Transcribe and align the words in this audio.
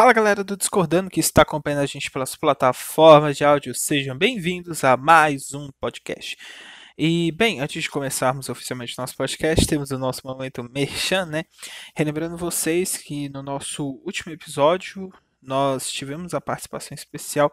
Fala 0.00 0.14
galera 0.14 0.42
do 0.42 0.56
Discordando 0.56 1.10
que 1.10 1.20
está 1.20 1.42
acompanhando 1.42 1.82
a 1.82 1.86
gente 1.86 2.10
pelas 2.10 2.34
plataformas 2.34 3.36
de 3.36 3.44
áudio, 3.44 3.74
sejam 3.74 4.16
bem-vindos 4.16 4.82
a 4.82 4.96
mais 4.96 5.52
um 5.52 5.68
podcast. 5.78 6.38
E 6.96 7.30
bem, 7.32 7.60
antes 7.60 7.82
de 7.82 7.90
começarmos 7.90 8.48
oficialmente 8.48 8.96
nosso 8.96 9.14
podcast, 9.14 9.66
temos 9.66 9.90
o 9.90 9.98
nosso 9.98 10.26
momento 10.26 10.64
merchan, 10.72 11.26
né? 11.26 11.44
Relembrando 11.94 12.38
vocês 12.38 12.96
que 12.96 13.28
no 13.28 13.42
nosso 13.42 14.00
último 14.02 14.32
episódio 14.32 15.12
nós 15.42 15.92
tivemos 15.92 16.32
a 16.32 16.40
participação 16.40 16.94
especial 16.94 17.52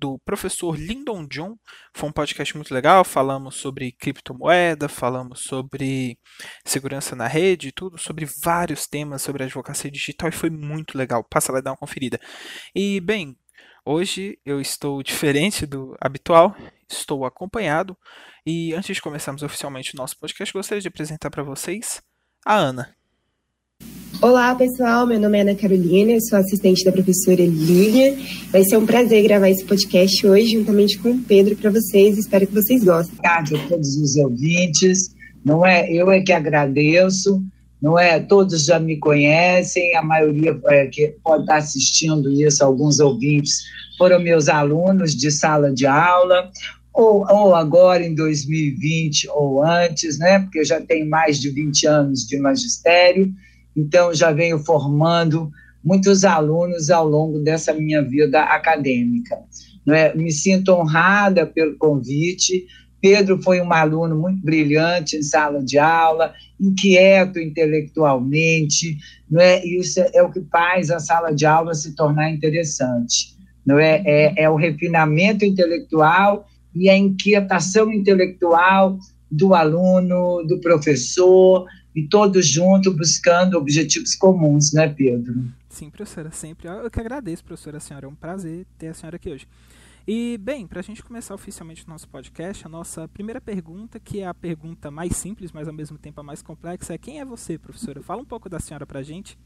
do 0.00 0.18
professor 0.20 0.76
Lyndon 0.76 1.26
John. 1.26 1.56
Foi 1.94 2.08
um 2.08 2.12
podcast 2.12 2.56
muito 2.56 2.72
legal. 2.72 3.04
Falamos 3.04 3.56
sobre 3.56 3.92
criptomoeda, 3.92 4.88
falamos 4.88 5.40
sobre 5.40 6.18
segurança 6.64 7.14
na 7.14 7.26
rede, 7.26 7.70
tudo 7.70 7.98
sobre 7.98 8.26
vários 8.42 8.86
temas 8.86 9.22
sobre 9.22 9.44
advocacia 9.44 9.90
digital 9.90 10.30
e 10.30 10.32
foi 10.32 10.48
muito 10.48 10.96
legal. 10.96 11.22
Passa 11.22 11.52
lá 11.52 11.58
e 11.58 11.62
dá 11.62 11.70
uma 11.70 11.76
conferida. 11.76 12.18
E 12.74 13.00
bem, 13.00 13.36
hoje 13.84 14.38
eu 14.44 14.60
estou 14.60 15.02
diferente 15.02 15.66
do 15.66 15.96
habitual, 16.00 16.56
estou 16.88 17.26
acompanhado 17.26 17.96
e 18.44 18.72
antes 18.72 18.96
de 18.96 19.02
começarmos 19.02 19.42
oficialmente 19.42 19.94
o 19.94 19.98
nosso 19.98 20.18
podcast, 20.18 20.52
gostaria 20.52 20.80
de 20.80 20.88
apresentar 20.88 21.30
para 21.30 21.42
vocês 21.42 22.02
a 22.44 22.56
Ana. 22.56 22.99
Olá, 24.22 24.54
pessoal. 24.54 25.06
Meu 25.06 25.18
nome 25.18 25.38
é 25.38 25.40
Ana 25.40 25.54
Carolina, 25.54 26.12
eu 26.12 26.20
sou 26.20 26.38
assistente 26.38 26.84
da 26.84 26.92
professora 26.92 27.40
Lívia. 27.42 28.14
Vai 28.50 28.62
ser 28.64 28.76
um 28.76 28.84
prazer 28.84 29.22
gravar 29.22 29.48
esse 29.48 29.64
podcast 29.64 30.26
hoje, 30.26 30.52
juntamente 30.52 30.98
com 30.98 31.12
o 31.12 31.22
Pedro, 31.22 31.56
para 31.56 31.70
vocês. 31.70 32.18
Espero 32.18 32.46
que 32.46 32.52
vocês 32.52 32.84
gostem. 32.84 33.14
Obrigada 33.16 33.56
a 33.56 33.68
todos 33.68 33.96
os 33.96 34.16
ouvintes. 34.16 35.14
Não 35.42 35.64
é 35.64 35.90
eu 35.90 36.10
é 36.10 36.20
que 36.20 36.34
agradeço. 36.34 37.42
Não 37.80 37.98
é 37.98 38.20
todos 38.20 38.66
já 38.66 38.78
me 38.78 38.98
conhecem, 38.98 39.96
a 39.96 40.02
maioria 40.02 40.60
é, 40.66 40.86
que 40.86 41.14
pode 41.24 41.44
estar 41.44 41.56
assistindo 41.56 42.30
isso, 42.30 42.62
alguns 42.62 43.00
ouvintes 43.00 43.62
foram 43.96 44.20
meus 44.20 44.50
alunos 44.50 45.16
de 45.16 45.30
sala 45.30 45.72
de 45.72 45.86
aula, 45.86 46.50
ou, 46.92 47.24
ou 47.26 47.54
agora 47.54 48.04
em 48.04 48.14
2020 48.14 49.30
ou 49.30 49.64
antes, 49.64 50.18
né? 50.18 50.40
Porque 50.40 50.58
eu 50.58 50.64
já 50.66 50.78
tenho 50.78 51.08
mais 51.08 51.40
de 51.40 51.48
20 51.48 51.86
anos 51.86 52.26
de 52.26 52.38
magistério 52.38 53.32
então, 53.76 54.12
já 54.12 54.32
venho 54.32 54.58
formando 54.58 55.50
muitos 55.82 56.24
alunos 56.24 56.90
ao 56.90 57.08
longo 57.08 57.38
dessa 57.40 57.72
minha 57.72 58.02
vida 58.02 58.42
acadêmica. 58.42 59.38
É? 59.88 60.14
Me 60.14 60.30
sinto 60.30 60.72
honrada 60.72 61.46
pelo 61.46 61.76
convite. 61.76 62.66
Pedro 63.00 63.42
foi 63.42 63.60
um 63.60 63.72
aluno 63.72 64.14
muito 64.14 64.42
brilhante 64.44 65.16
em 65.16 65.22
sala 65.22 65.64
de 65.64 65.78
aula, 65.78 66.34
inquieto 66.60 67.38
intelectualmente, 67.38 68.98
não 69.28 69.40
é? 69.40 69.64
Isso 69.64 70.00
é 70.12 70.22
o 70.22 70.30
que 70.30 70.42
faz 70.52 70.90
a 70.90 70.98
sala 70.98 71.32
de 71.32 71.46
aula 71.46 71.72
se 71.74 71.94
tornar 71.94 72.30
interessante, 72.30 73.34
não 73.64 73.78
é? 73.78 74.02
É, 74.04 74.42
é 74.42 74.50
o 74.50 74.54
refinamento 74.54 75.46
intelectual 75.46 76.46
e 76.74 76.90
a 76.90 76.96
inquietação 76.96 77.90
intelectual 77.90 78.98
do 79.30 79.54
aluno, 79.54 80.44
do 80.46 80.60
professor, 80.60 81.64
e 81.94 82.06
todos 82.06 82.46
juntos 82.46 82.94
buscando 82.94 83.56
objetivos 83.56 84.14
comuns, 84.14 84.72
né, 84.72 84.88
Pedro? 84.88 85.44
Sim, 85.68 85.90
professora, 85.90 86.30
sempre. 86.30 86.68
Eu 86.68 86.90
que 86.90 87.00
agradeço, 87.00 87.44
professora, 87.44 87.78
a 87.78 87.80
senhora. 87.80 88.06
É 88.06 88.08
um 88.08 88.14
prazer 88.14 88.66
ter 88.78 88.88
a 88.88 88.94
senhora 88.94 89.16
aqui 89.16 89.30
hoje. 89.30 89.46
E, 90.06 90.38
bem, 90.38 90.66
para 90.66 90.80
a 90.80 90.82
gente 90.82 91.02
começar 91.02 91.34
oficialmente 91.34 91.84
o 91.86 91.88
nosso 91.88 92.08
podcast, 92.08 92.66
a 92.66 92.68
nossa 92.68 93.06
primeira 93.06 93.40
pergunta, 93.40 94.00
que 94.00 94.20
é 94.20 94.26
a 94.26 94.34
pergunta 94.34 94.90
mais 94.90 95.16
simples, 95.16 95.52
mas 95.52 95.68
ao 95.68 95.74
mesmo 95.74 95.98
tempo 95.98 96.20
a 96.20 96.24
mais 96.24 96.42
complexa, 96.42 96.94
é 96.94 96.98
quem 96.98 97.20
é 97.20 97.24
você, 97.24 97.58
professora? 97.58 98.02
Fala 98.02 98.22
um 98.22 98.24
pouco 98.24 98.48
da 98.48 98.58
senhora 98.58 98.86
para 98.86 99.00
a 99.00 99.02
gente. 99.02 99.38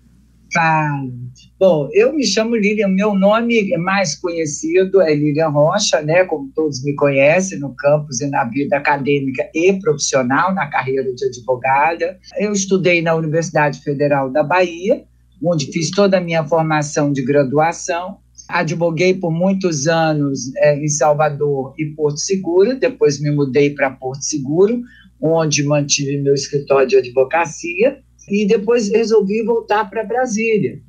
Falo. 0.53 1.13
Bom, 1.59 1.89
eu 1.93 2.13
me 2.13 2.25
chamo 2.25 2.55
Lilian, 2.55 2.89
meu 2.89 3.15
nome 3.15 3.77
mais 3.79 4.15
conhecido 4.15 5.01
é 5.01 5.15
Lilian 5.15 5.49
Rocha, 5.49 6.01
né, 6.03 6.25
como 6.25 6.51
todos 6.55 6.85
me 6.85 6.95
conhecem 6.95 7.59
no 7.59 7.75
campus 7.75 8.21
e 8.21 8.29
na 8.29 8.45
vida 8.45 8.77
acadêmica 8.77 9.49
e 9.55 9.73
profissional, 9.75 10.55
na 10.55 10.67
carreira 10.69 11.13
de 11.13 11.25
advogada. 11.27 12.19
Eu 12.39 12.53
estudei 12.53 13.03
na 13.03 13.15
Universidade 13.15 13.81
Federal 13.81 14.31
da 14.31 14.43
Bahia, 14.43 15.05
onde 15.43 15.73
fiz 15.73 15.91
toda 15.91 16.19
a 16.19 16.21
minha 16.21 16.45
formação 16.45 17.13
de 17.13 17.23
graduação. 17.23 18.19
Advoguei 18.49 19.15
por 19.15 19.33
muitos 19.33 19.87
anos 19.87 20.55
é, 20.57 20.77
em 20.77 20.89
Salvador 20.89 21.75
e 21.79 21.87
Porto 21.87 22.19
Seguro, 22.19 22.79
depois 22.79 23.21
me 23.21 23.31
mudei 23.31 23.71
para 23.71 23.91
Porto 23.91 24.23
Seguro, 24.23 24.83
onde 25.21 25.63
mantive 25.63 26.19
meu 26.19 26.35
escritório 26.35 26.87
de 26.87 26.97
advocacia 26.97 28.05
e 28.29 28.47
depois 28.47 28.91
resolvi 28.91 29.43
voltar 29.43 29.89
para 29.89 30.05
Brasília, 30.05 30.81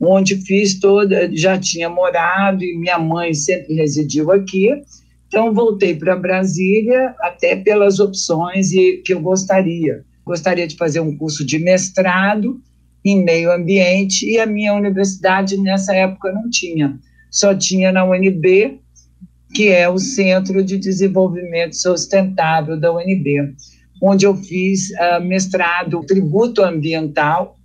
onde 0.00 0.36
fiz 0.36 0.78
toda, 0.78 1.30
já 1.34 1.58
tinha 1.58 1.88
morado 1.88 2.64
e 2.64 2.76
minha 2.78 2.98
mãe 2.98 3.34
sempre 3.34 3.74
residiu 3.74 4.30
aqui. 4.30 4.70
Então 5.26 5.52
voltei 5.52 5.94
para 5.94 6.16
Brasília 6.16 7.14
até 7.20 7.56
pelas 7.56 8.00
opções 8.00 8.72
e 8.72 9.02
que 9.04 9.12
eu 9.12 9.20
gostaria. 9.20 10.04
Gostaria 10.24 10.66
de 10.66 10.76
fazer 10.76 11.00
um 11.00 11.16
curso 11.16 11.44
de 11.44 11.58
mestrado 11.58 12.60
em 13.04 13.22
meio 13.24 13.52
ambiente 13.52 14.28
e 14.28 14.38
a 14.38 14.46
minha 14.46 14.74
universidade 14.74 15.56
nessa 15.58 15.94
época 15.94 16.32
não 16.32 16.48
tinha. 16.48 16.98
Só 17.30 17.54
tinha 17.54 17.92
na 17.92 18.04
UNB, 18.04 18.80
que 19.54 19.68
é 19.68 19.88
o 19.88 19.98
Centro 19.98 20.62
de 20.62 20.78
Desenvolvimento 20.78 21.76
Sustentável 21.76 22.78
da 22.78 22.92
UNB 22.92 23.54
onde 24.02 24.26
eu 24.26 24.34
fiz 24.34 24.90
uh, 24.90 25.22
mestrado 25.22 26.04
tributo 26.06 26.62
ambiental. 26.62 27.56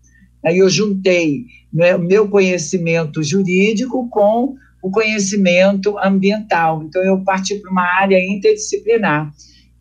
Aí 0.45 0.57
eu 0.57 0.69
juntei 0.69 1.45
né, 1.71 1.97
meu 1.97 2.27
conhecimento 2.27 3.23
jurídico 3.23 4.09
com 4.09 4.55
o 4.81 4.91
conhecimento 4.91 5.97
ambiental. 5.97 6.83
Então 6.83 7.03
eu 7.03 7.23
parti 7.23 7.55
para 7.55 7.71
uma 7.71 8.01
área 8.01 8.17
interdisciplinar 8.19 9.33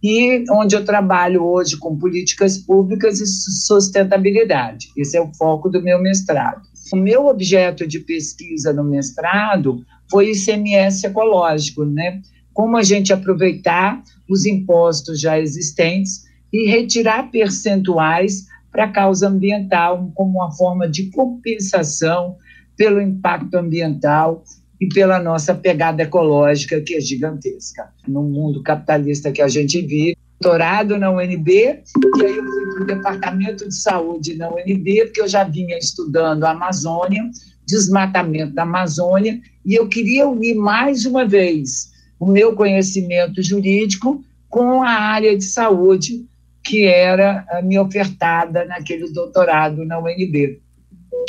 e 0.02 0.44
onde 0.50 0.74
eu 0.74 0.84
trabalho 0.84 1.44
hoje 1.44 1.76
com 1.76 1.96
políticas 1.96 2.58
públicas 2.58 3.20
e 3.20 3.26
sustentabilidade. 3.26 4.88
Esse 4.96 5.16
é 5.16 5.20
o 5.20 5.32
foco 5.34 5.68
do 5.68 5.80
meu 5.80 6.00
mestrado. 6.02 6.62
O 6.92 6.96
meu 6.96 7.26
objeto 7.26 7.86
de 7.86 8.00
pesquisa 8.00 8.72
no 8.72 8.82
mestrado 8.82 9.84
foi 10.10 10.32
ICMS 10.32 11.06
ecológico, 11.06 11.84
né? 11.84 12.20
Como 12.52 12.76
a 12.76 12.82
gente 12.82 13.12
aproveitar 13.12 14.02
os 14.28 14.44
impostos 14.44 15.20
já 15.20 15.38
existentes 15.38 16.24
e 16.52 16.68
retirar 16.68 17.30
percentuais 17.30 18.46
para 18.70 18.84
a 18.84 18.92
causa 18.92 19.28
ambiental 19.28 20.10
como 20.14 20.38
uma 20.38 20.50
forma 20.52 20.88
de 20.88 21.10
compensação 21.10 22.36
pelo 22.76 23.00
impacto 23.00 23.54
ambiental 23.54 24.42
e 24.80 24.88
pela 24.88 25.18
nossa 25.18 25.54
pegada 25.54 26.02
ecológica, 26.02 26.80
que 26.80 26.94
é 26.94 27.00
gigantesca. 27.00 27.90
No 28.08 28.22
mundo 28.22 28.62
capitalista 28.62 29.30
que 29.30 29.40
a 29.40 29.46
gente 29.46 29.80
vive, 29.80 30.16
doutorado 30.40 30.98
na 30.98 31.10
UNB, 31.10 31.50
e 31.50 32.24
aí 32.24 32.36
eu 32.36 32.44
fui 32.44 32.66
para 32.72 32.82
o 32.82 32.86
Departamento 32.86 33.68
de 33.68 33.74
Saúde 33.76 34.34
na 34.34 34.50
UNB, 34.52 35.04
porque 35.04 35.20
eu 35.20 35.28
já 35.28 35.44
vinha 35.44 35.78
estudando 35.78 36.42
a 36.44 36.50
Amazônia, 36.50 37.30
desmatamento 37.64 38.52
da 38.54 38.64
Amazônia, 38.64 39.40
e 39.64 39.74
eu 39.74 39.86
queria 39.86 40.26
unir 40.28 40.56
mais 40.56 41.06
uma 41.06 41.24
vez 41.24 41.92
o 42.18 42.26
meu 42.26 42.56
conhecimento 42.56 43.40
jurídico 43.42 44.24
com 44.48 44.82
a 44.82 44.90
área 44.90 45.36
de 45.36 45.44
saúde, 45.44 46.26
que 46.64 46.84
era 46.84 47.44
me 47.64 47.78
ofertada 47.78 48.64
naquele 48.64 49.10
doutorado 49.12 49.84
na 49.84 49.98
UNB. 49.98 50.60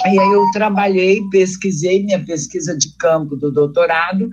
E 0.06 0.20
aí 0.20 0.32
eu 0.34 0.44
trabalhei, 0.52 1.22
pesquisei, 1.30 2.04
minha 2.04 2.24
pesquisa 2.24 2.78
de 2.78 2.96
campo 2.98 3.36
do 3.36 3.52
doutorado 3.52 4.30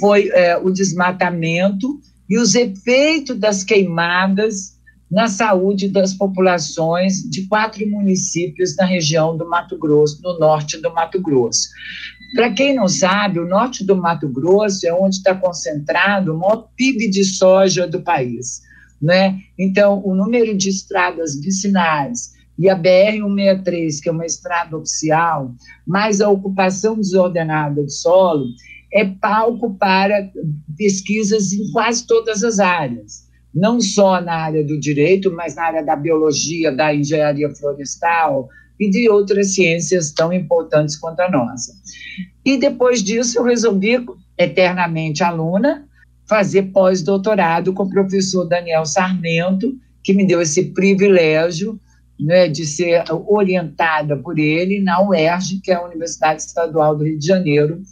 foi 0.00 0.28
é, 0.28 0.56
o 0.56 0.70
desmatamento 0.70 2.00
e 2.28 2.38
os 2.38 2.54
efeitos 2.54 3.38
das 3.38 3.62
queimadas 3.62 4.78
na 5.10 5.28
saúde 5.28 5.88
das 5.88 6.14
populações 6.14 7.22
de 7.28 7.46
quatro 7.46 7.86
municípios 7.86 8.74
na 8.76 8.86
região 8.86 9.36
do 9.36 9.46
Mato 9.46 9.76
Grosso, 9.76 10.22
no 10.22 10.38
norte 10.38 10.78
do 10.78 10.90
Mato 10.90 11.20
Grosso. 11.20 11.68
Para 12.34 12.50
quem 12.50 12.74
não 12.74 12.88
sabe, 12.88 13.38
o 13.38 13.46
norte 13.46 13.84
do 13.84 13.94
Mato 13.94 14.26
Grosso 14.26 14.86
é 14.86 14.94
onde 14.94 15.16
está 15.16 15.34
concentrado 15.34 16.34
o 16.34 16.38
maior 16.38 16.68
PIB 16.74 17.10
de 17.10 17.24
soja 17.24 17.86
do 17.86 18.00
país. 18.00 18.62
Né? 19.02 19.40
Então, 19.58 20.00
o 20.04 20.14
número 20.14 20.56
de 20.56 20.68
estradas 20.68 21.40
vicinais 21.40 22.34
e 22.56 22.68
a 22.68 22.78
BR-163, 22.78 24.00
que 24.00 24.08
é 24.08 24.12
uma 24.12 24.24
estrada 24.24 24.76
oficial, 24.76 25.52
mais 25.84 26.20
a 26.20 26.28
ocupação 26.28 26.94
desordenada 26.94 27.82
do 27.82 27.90
solo, 27.90 28.46
é 28.92 29.04
palco 29.04 29.74
para 29.74 30.30
pesquisas 30.76 31.52
em 31.52 31.72
quase 31.72 32.06
todas 32.06 32.44
as 32.44 32.60
áreas, 32.60 33.26
não 33.52 33.80
só 33.80 34.20
na 34.20 34.34
área 34.34 34.62
do 34.62 34.78
direito, 34.78 35.32
mas 35.32 35.56
na 35.56 35.64
área 35.64 35.82
da 35.82 35.96
biologia, 35.96 36.70
da 36.70 36.94
engenharia 36.94 37.50
florestal 37.50 38.48
e 38.78 38.88
de 38.90 39.08
outras 39.08 39.54
ciências 39.54 40.12
tão 40.12 40.32
importantes 40.32 40.96
quanto 40.96 41.20
a 41.20 41.30
nossa. 41.30 41.72
E 42.44 42.56
depois 42.56 43.02
disso 43.02 43.38
eu 43.38 43.44
resolvi, 43.44 44.04
eternamente 44.38 45.24
aluna, 45.24 45.88
fazer 46.32 46.62
pós-doutorado 46.72 47.74
com 47.74 47.82
o 47.82 47.90
professor 47.90 48.46
Daniel 48.46 48.86
Sarmento, 48.86 49.76
que 50.02 50.14
me 50.14 50.26
deu 50.26 50.40
esse 50.40 50.64
privilégio 50.72 51.78
né, 52.18 52.48
de 52.48 52.64
ser 52.64 53.04
orientada 53.28 54.16
por 54.16 54.38
ele 54.38 54.80
na 54.80 55.06
UERJ, 55.06 55.60
que 55.62 55.70
é 55.70 55.74
a 55.74 55.84
Universidade 55.84 56.40
Estadual 56.40 56.96
do 56.96 57.04
Rio 57.04 57.18
de 57.18 57.26
Janeiro, 57.26 57.82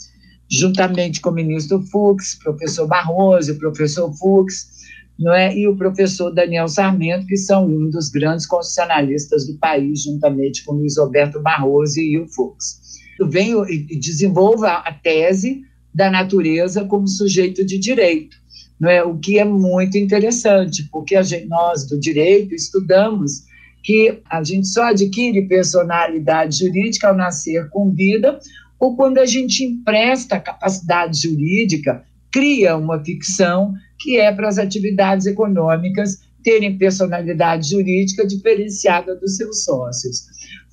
juntamente 0.51 1.21
com 1.21 1.29
o 1.29 1.35
ministro 1.35 1.83
Fux, 1.83 2.39
professor 2.43 2.87
Barroso, 2.87 3.59
professor 3.59 4.11
Fux, 4.17 4.71
não 5.19 5.35
é? 5.35 5.55
e 5.55 5.69
o 5.69 5.77
professor 5.77 6.31
Daniel 6.31 6.67
Sarmento, 6.67 7.27
que 7.27 7.37
são 7.37 7.67
um 7.67 7.91
dos 7.91 8.09
grandes 8.09 8.47
constitucionalistas 8.47 9.47
do 9.47 9.59
país, 9.59 10.05
juntamente 10.05 10.65
com 10.65 10.73
o 10.73 10.77
Luiz 10.79 10.97
Roberto 10.97 11.43
Barroso 11.43 12.01
e 12.01 12.19
o 12.19 12.27
Fux. 12.27 12.81
Eu 13.19 13.29
venho 13.29 13.69
e 13.69 13.99
desenvolvo 13.99 14.65
a 14.65 14.91
tese 15.03 15.61
da 15.95 16.11
natureza 16.11 16.85
como 16.85 17.09
sujeito 17.09 17.65
de 17.65 17.79
direito, 17.79 18.37
não 18.79 18.89
é? 18.89 19.03
o 19.03 19.19
que 19.19 19.39
é 19.39 19.45
muito 19.45 19.99
interessante, 19.99 20.89
porque 20.91 21.21
gente, 21.23 21.47
nós 21.47 21.87
do 21.87 21.99
direito 21.99 22.55
estudamos 22.55 23.45
que 23.83 24.21
a 24.29 24.43
gente 24.43 24.69
só 24.69 24.85
adquire 24.85 25.49
personalidade 25.49 26.59
jurídica 26.59 27.09
ao 27.09 27.17
nascer 27.17 27.69
com 27.71 27.91
vida 27.91 28.39
ou 28.79 28.97
quando 28.97 29.19
a 29.19 29.27
gente 29.27 29.63
empresta 29.63 30.41
capacidade 30.41 31.21
jurídica, 31.21 32.03
cria 32.33 32.77
uma 32.77 33.03
ficção 33.05 33.75
que 33.99 34.19
é 34.19 34.33
para 34.33 34.49
as 34.49 34.59
atividades 34.59 35.27
econômicas 35.27 36.21
terem 36.43 36.79
personalidade 36.79 37.71
jurídica 37.71 38.27
diferenciada 38.27 39.15
dos 39.17 39.37
seus 39.37 39.65
sócios. 39.65 40.25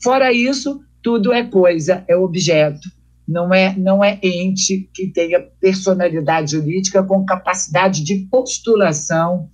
Fora 0.02 0.31
isso, 0.31 0.81
tudo 1.02 1.34
é 1.34 1.44
coisa, 1.44 2.06
é 2.08 2.16
objeto, 2.16 2.88
não 3.27 3.53
é, 3.53 3.75
não 3.77 4.03
é 4.03 4.18
ente 4.24 4.89
que 4.94 5.07
tenha 5.07 5.41
personalidade 5.59 6.51
jurídica 6.51 7.03
com 7.03 7.25
capacidade 7.25 8.03
de 8.03 8.27
postulação 8.31 9.50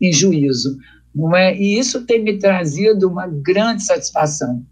em 0.00 0.12
juízo. 0.12 0.78
Não 1.14 1.36
é? 1.36 1.56
E 1.56 1.78
isso 1.78 2.06
tem 2.06 2.22
me 2.22 2.38
trazido 2.38 3.08
uma 3.08 3.26
grande 3.26 3.82
satisfação, 3.82 4.64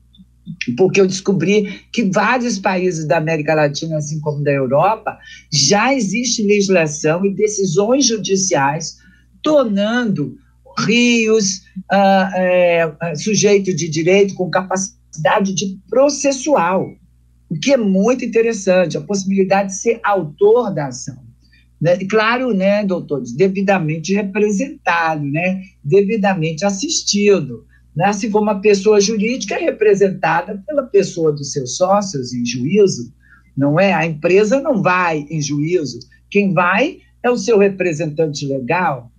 porque 0.77 1.01
eu 1.01 1.07
descobri 1.07 1.83
que 1.93 2.05
vários 2.11 2.59
países 2.59 3.07
da 3.07 3.19
América 3.19 3.55
Latina, 3.55 3.97
assim 3.97 4.21
como 4.21 4.43
da 4.43 4.53
Europa, 4.53 5.19
já 5.53 5.93
existe 5.93 6.43
legislação 6.43 7.27
e 7.27 7.35
decisões 7.35 8.07
judiciais 8.07 8.97
tornando 9.43 10.37
rios 10.79 11.63
uh, 11.93 12.37
é, 12.37 13.15
sujeito 13.17 13.75
de 13.75 13.89
direito 13.89 14.35
com 14.35 14.51
capacidade 14.51 15.55
de 15.55 15.79
processual, 15.89 16.87
o 17.49 17.59
que 17.59 17.73
é 17.73 17.77
muito 17.77 18.25
interessante, 18.25 18.97
a 18.97 19.01
possibilidade 19.01 19.69
de 19.71 19.77
ser 19.77 20.01
autor 20.03 20.75
da 20.75 20.89
ação. 20.89 21.25
Né? 21.81 21.99
Claro, 22.09 22.55
né, 22.55 22.85
doutores, 22.85 23.33
devidamente 23.33 24.15
representado, 24.15 25.25
né, 25.25 25.63
devidamente 25.85 26.65
assistido 26.65 27.67
né? 27.97 28.05
assim 28.05 28.31
como 28.31 28.51
a 28.51 28.61
pessoa 28.61 29.01
jurídica 29.01 29.55
é 29.55 29.65
representada 29.65 30.63
pela 30.67 30.83
pessoa 30.83 31.33
dos 31.33 31.53
seus 31.53 31.77
sócios 31.77 32.35
em 32.35 32.45
juízo, 32.45 33.13
não 33.57 33.81
é? 33.81 33.95
A 33.95 34.05
empresa 34.05 34.61
não 34.61 34.83
vai 34.83 35.27
em 35.31 35.41
juízo, 35.41 36.01
quem 36.31 36.53
vai 36.53 36.99
é 37.23 37.31
o 37.31 37.39
seu 37.39 37.59
representante 37.59 38.47
legal, 38.47 39.11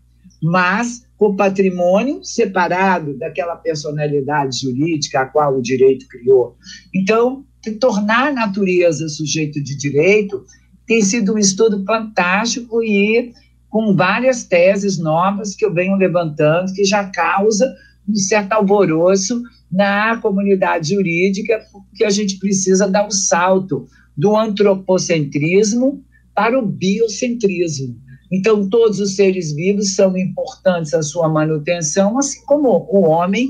mas 0.42 1.08
com 1.18 1.36
patrimônio 1.36 2.24
separado 2.24 3.18
daquela 3.18 3.56
personalidade 3.56 4.60
jurídica 4.62 5.22
a 5.22 5.26
qual 5.26 5.58
o 5.58 5.62
direito 5.62 6.08
criou. 6.08 6.56
Então, 6.94 7.44
tornar 7.80 8.30
a 8.30 8.34
natureza 8.34 9.08
sujeito 9.10 9.62
de 9.62 9.76
direito 9.76 10.46
tem 10.86 11.02
sido 11.02 11.34
um 11.34 11.38
estudo 11.38 11.84
fantástico 11.84 12.82
e 12.82 13.34
com 13.70 13.96
várias 13.96 14.44
teses 14.46 14.98
novas 14.98 15.54
que 15.54 15.66
eu 15.66 15.74
venho 15.74 15.98
levantando, 15.98 16.74
que 16.74 16.86
já 16.86 17.04
causa 17.10 17.76
um 18.08 18.16
certo 18.16 18.54
alvoroço 18.54 19.42
na 19.70 20.18
comunidade 20.18 20.96
jurídica, 20.96 21.62
porque 21.72 22.06
a 22.06 22.10
gente 22.10 22.40
precisa 22.40 22.88
dar 22.88 23.06
um 23.06 23.12
salto 23.12 23.86
do 24.16 24.36
antropocentrismo 24.36 26.02
para 26.34 26.58
o 26.58 26.66
biocentrismo. 26.66 27.98
Então, 28.32 28.70
todos 28.70 29.00
os 29.00 29.16
seres 29.16 29.54
vivos 29.54 29.96
são 29.96 30.18
importantes 30.18 30.94
à 30.94 31.02
sua 31.02 31.30
manutenção, 31.30 32.18
assim 32.18 32.44
como 32.46 32.70
o 32.90 33.08
homem 33.08 33.50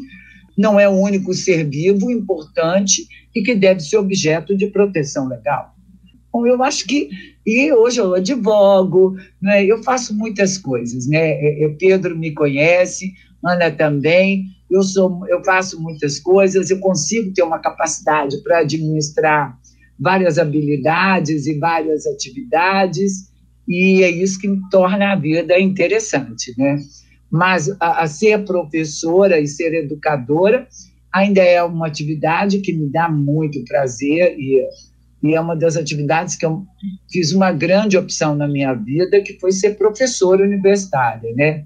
não 0.57 0.79
é 0.79 0.89
o 0.89 0.99
único 0.99 1.33
ser 1.33 1.69
vivo 1.69 2.09
importante 2.09 3.07
e 3.37 3.43
que 3.43 3.53
deve 3.53 3.79
ser 3.81 3.97
objeto 3.97 4.57
de 4.57 4.67
proteção 4.67 5.27
legal. 5.27 5.75
Bom, 6.33 6.45
eu 6.45 6.61
acho 6.63 6.85
que, 6.87 7.09
e 7.45 7.71
hoje 7.71 7.99
eu 7.99 8.15
advogo, 8.15 9.15
né, 9.41 9.63
eu 9.63 9.81
faço 9.83 10.15
muitas 10.15 10.57
coisas, 10.57 11.07
né? 11.07 11.31
É, 11.63 11.75
Pedro 11.79 12.17
me 12.17 12.31
conhece, 12.31 13.13
Ana 13.43 13.71
também. 13.71 14.45
Eu 14.69 14.83
sou, 14.83 15.25
eu 15.29 15.43
faço 15.43 15.81
muitas 15.81 16.19
coisas, 16.19 16.69
eu 16.69 16.79
consigo 16.79 17.31
ter 17.31 17.43
uma 17.43 17.59
capacidade 17.59 18.41
para 18.43 18.59
administrar 18.59 19.57
várias 19.99 20.37
habilidades 20.37 21.47
e 21.47 21.57
várias 21.57 22.05
atividades, 22.05 23.31
e 23.67 24.03
é 24.03 24.09
isso 24.09 24.39
que 24.39 24.47
me 24.47 24.59
torna 24.69 25.13
a 25.13 25.15
vida 25.15 25.59
interessante, 25.59 26.53
né? 26.57 26.77
Mas 27.31 27.69
a, 27.79 28.03
a 28.03 28.07
ser 28.07 28.45
professora 28.45 29.39
e 29.39 29.47
ser 29.47 29.73
educadora 29.73 30.67
ainda 31.13 31.41
é 31.41 31.61
uma 31.63 31.87
atividade 31.87 32.59
que 32.59 32.73
me 32.73 32.89
dá 32.89 33.09
muito 33.09 33.63
prazer 33.65 34.35
e, 34.37 34.63
e 35.23 35.33
é 35.33 35.41
uma 35.41 35.55
das 35.55 35.75
atividades 35.77 36.35
que 36.35 36.45
eu 36.45 36.65
fiz 37.11 37.31
uma 37.31 37.51
grande 37.51 37.97
opção 37.97 38.35
na 38.35 38.47
minha 38.47 38.73
vida, 38.73 39.21
que 39.21 39.39
foi 39.39 39.51
ser 39.51 39.77
professora 39.77 40.43
universitária, 40.43 41.33
né? 41.35 41.63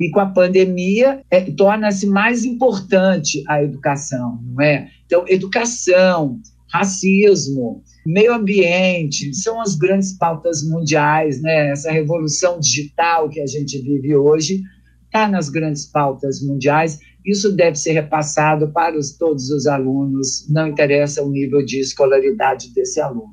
E 0.00 0.10
com 0.10 0.20
a 0.20 0.26
pandemia, 0.26 1.22
é, 1.30 1.40
torna-se 1.42 2.06
mais 2.06 2.44
importante 2.44 3.44
a 3.48 3.62
educação, 3.62 4.40
não 4.42 4.62
é? 4.62 4.88
Então, 5.06 5.24
educação, 5.28 6.40
racismo, 6.72 7.82
meio 8.04 8.34
ambiente, 8.34 9.32
são 9.34 9.60
as 9.60 9.76
grandes 9.76 10.12
pautas 10.18 10.62
mundiais, 10.62 11.40
né? 11.40 11.70
Essa 11.70 11.92
revolução 11.92 12.58
digital 12.58 13.28
que 13.28 13.40
a 13.40 13.46
gente 13.46 13.78
vive 13.78 14.16
hoje 14.16 14.62
está 15.12 15.28
nas 15.28 15.50
grandes 15.50 15.84
pautas 15.84 16.42
mundiais 16.42 16.98
isso 17.24 17.54
deve 17.54 17.76
ser 17.76 17.92
repassado 17.92 18.72
para 18.72 18.98
os, 18.98 19.16
todos 19.16 19.48
os 19.50 19.66
alunos, 19.66 20.48
não 20.50 20.66
interessa 20.66 21.22
o 21.22 21.30
nível 21.30 21.64
de 21.64 21.80
escolaridade 21.80 22.72
desse 22.74 23.00
aluno. 23.00 23.32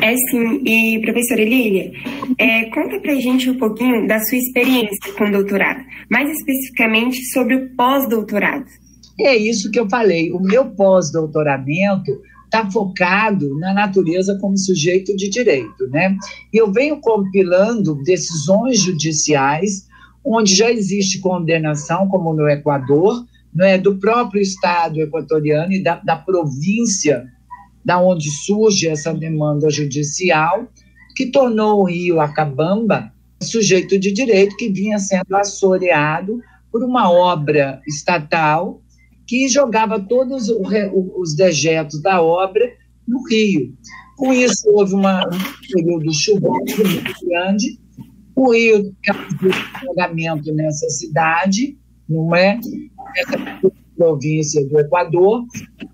É 0.00 0.14
sim, 0.30 0.62
e 0.64 1.00
professora 1.00 1.44
Lília, 1.44 1.90
é, 2.38 2.64
conta 2.70 3.00
para 3.00 3.12
a 3.12 3.20
gente 3.20 3.50
um 3.50 3.58
pouquinho 3.58 4.06
da 4.06 4.20
sua 4.20 4.38
experiência 4.38 5.12
com 5.18 5.24
o 5.24 5.32
doutorado, 5.32 5.80
mais 6.10 6.30
especificamente 6.30 7.24
sobre 7.32 7.56
o 7.56 7.74
pós-doutorado. 7.74 8.66
É 9.18 9.36
isso 9.36 9.70
que 9.70 9.80
eu 9.80 9.88
falei, 9.88 10.30
o 10.32 10.40
meu 10.40 10.70
pós-doutoramento 10.70 12.12
está 12.44 12.70
focado 12.70 13.58
na 13.58 13.74
natureza 13.74 14.38
como 14.40 14.56
sujeito 14.56 15.14
de 15.16 15.28
direito, 15.28 15.88
né? 15.90 16.16
E 16.52 16.56
eu 16.56 16.70
venho 16.70 17.00
compilando 17.00 18.00
decisões 18.04 18.80
judiciais 18.80 19.88
onde 20.24 20.54
já 20.54 20.70
existe 20.70 21.20
condenação, 21.20 22.08
como 22.08 22.32
no 22.32 22.48
Equador, 22.48 23.26
não 23.54 23.66
é, 23.66 23.76
do 23.78 23.96
próprio 23.96 24.40
Estado 24.40 25.00
equatoriano 25.00 25.72
e 25.72 25.82
da, 25.82 25.96
da 25.96 26.16
província 26.16 27.26
da 27.84 28.00
onde 28.00 28.30
surge 28.30 28.88
essa 28.88 29.12
demanda 29.12 29.68
judicial, 29.68 30.66
que 31.14 31.26
tornou 31.26 31.82
o 31.82 31.84
Rio 31.84 32.20
Acabamba 32.20 33.12
sujeito 33.42 33.98
de 33.98 34.10
direito 34.10 34.56
que 34.56 34.70
vinha 34.70 34.98
sendo 34.98 35.36
assoreado 35.36 36.40
por 36.72 36.82
uma 36.82 37.10
obra 37.10 37.80
estatal 37.86 38.80
que 39.26 39.48
jogava 39.48 40.00
todos 40.00 40.48
os 40.48 41.36
dejetos 41.36 42.00
da 42.02 42.22
obra 42.22 42.72
no 43.06 43.22
Rio. 43.28 43.74
Com 44.16 44.32
isso, 44.32 44.68
houve 44.70 44.94
uma, 44.94 45.20
um 45.26 45.72
período 45.72 46.12
chuvoso 46.12 46.76
muito 46.76 47.26
grande 47.26 47.78
o 48.36 48.52
Rio 48.52 48.94
causou 49.04 49.50
alagamento 49.88 50.52
nessa 50.52 50.88
cidade, 50.90 51.76
não 52.08 52.34
é? 52.34 52.58
Nessa 53.16 53.72
província 53.96 54.66
do 54.66 54.80
Equador, 54.80 55.44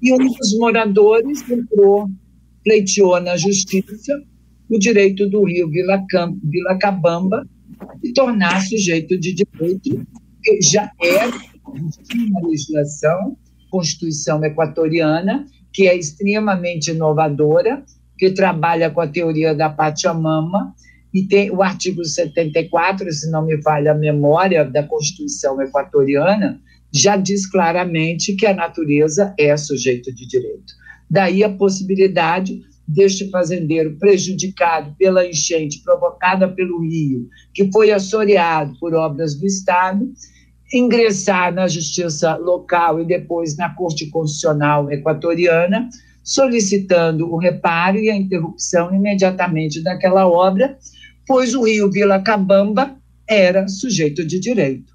e 0.02 0.12
um 0.12 0.18
dos 0.18 0.59
moradores 0.59 1.49
entrou, 1.50 2.09
pleiteou 2.64 3.20
na 3.20 3.37
justiça 3.37 4.23
o 4.70 4.78
direito 4.78 5.28
do 5.28 5.44
Rio 5.44 5.68
Vila, 5.68 6.02
Cam 6.09 6.37
Vila 6.42 6.78
Cabamba 6.78 7.47
de 8.02 8.12
tornar 8.12 8.61
sujeito 8.62 9.18
de 9.18 9.35
direito, 9.35 10.06
que 10.42 10.62
já 10.62 10.90
era, 11.00 11.32
tinha 12.09 12.38
a 12.38 12.47
legislação, 12.47 13.37
Constituição 13.70 14.42
equatoriana, 14.44 15.47
que 15.73 15.87
é 15.87 15.97
extremamente 15.97 16.90
inovadora, 16.90 17.85
que 18.18 18.30
trabalha 18.30 18.90
com 18.90 19.00
a 19.00 19.06
teoria 19.06 19.54
da 19.54 19.70
Pachamama, 19.70 20.75
e 21.12 21.26
tem 21.26 21.50
o 21.50 21.62
artigo 21.62 22.05
74, 22.05 23.11
se 23.12 23.31
não 23.31 23.45
me 23.45 23.61
falha 23.62 23.93
a 23.93 23.95
memória, 23.95 24.64
da 24.64 24.83
Constituição 24.83 25.61
equatoriana, 25.61 26.61
já 26.93 27.17
diz 27.17 27.47
claramente 27.47 28.35
que 28.35 28.47
a 28.47 28.55
natureza 28.55 29.35
é 29.38 29.57
sujeito 29.57 30.12
de 30.14 30.26
direito. 30.26 30.73
Daí 31.11 31.43
a 31.43 31.49
possibilidade 31.49 32.61
deste 32.87 33.31
fazendeiro 33.31 33.97
prejudicado 33.99 34.95
pela 34.99 35.26
enchente 35.26 35.81
provocada 35.83 36.49
pelo 36.49 36.81
rio, 36.81 37.29
que 37.55 37.71
foi 37.71 37.93
assoreado 37.93 38.76
por 38.81 38.95
obras 38.95 39.35
do 39.35 39.47
Estado, 39.47 40.12
ingressar 40.73 41.52
na 41.52 41.69
justiça 41.69 42.37
local 42.37 43.00
e 43.00 43.05
depois 43.05 43.57
na 43.57 43.75
Corte 43.75 44.07
Constitucional 44.07 44.90
Equatoriana, 44.90 45.88
solicitando 46.23 47.33
o 47.33 47.37
reparo 47.37 47.99
e 47.99 48.11
a 48.11 48.17
interrupção 48.17 48.95
imediatamente 48.95 49.83
daquela 49.83 50.29
obra, 50.29 50.76
pois 51.26 51.54
o 51.54 51.64
rio 51.64 51.90
Vila 51.90 52.20
Cabamba 52.22 52.96
era 53.28 53.68
sujeito 53.68 54.24
de 54.24 54.40
direito. 54.40 54.92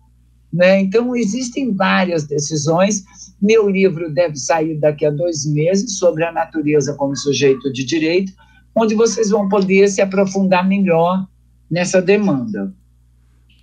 Né? 0.52 0.82
Então, 0.82 1.16
existem 1.16 1.74
várias 1.74 2.26
decisões. 2.26 3.04
Meu 3.42 3.70
livro 3.70 4.14
deve 4.14 4.38
sair 4.38 4.80
daqui 4.80 5.06
a 5.06 5.12
dois 5.12 5.46
meses 5.46 5.98
sobre 5.98 6.24
a 6.24 6.32
natureza 6.32 6.94
como 6.96 7.16
sujeito 7.16 7.72
de 7.74 7.84
direito, 7.84 8.32
onde 8.74 8.96
vocês 8.96 9.30
vão 9.30 9.50
poder 9.50 9.90
se 9.90 10.02
aprofundar 10.02 10.68
melhor 10.68 11.28
nessa 11.70 12.02
demanda. 12.02 12.74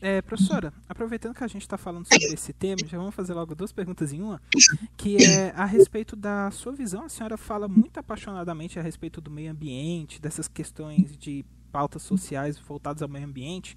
É, 0.03 0.21
professora, 0.21 0.73
aproveitando 0.89 1.33
que 1.33 1.45
a 1.45 1.47
gente 1.47 1.63
está 1.63 1.79
falando 1.79 2.07
sobre 2.13 2.35
esse 2.35 2.53
tema, 2.53 2.79
já 2.89 2.99
vamos 2.99 3.15
fazer 3.15 3.35
logo 3.35 3.55
duas 3.55 3.71
perguntas 3.71 4.13
em 4.13 4.21
uma, 4.21 4.43
que 4.97 5.17
é 5.17 5.53
a 5.55 5.65
respeito 5.65 6.17
da 6.17 6.51
sua 6.51 6.73
visão. 6.73 7.05
A 7.05 7.09
senhora 7.09 7.37
fala 7.37 7.69
muito 7.69 7.99
apaixonadamente 7.99 8.81
a 8.81 8.83
respeito 8.83 9.21
do 9.21 9.31
meio 9.31 9.53
ambiente, 9.53 10.21
dessas 10.21 10.49
questões 10.49 11.17
de 11.17 11.45
pautas 11.73 12.03
sociais 12.03 12.59
voltadas 12.59 13.03
ao 13.03 13.09
meio 13.09 13.25
ambiente. 13.25 13.77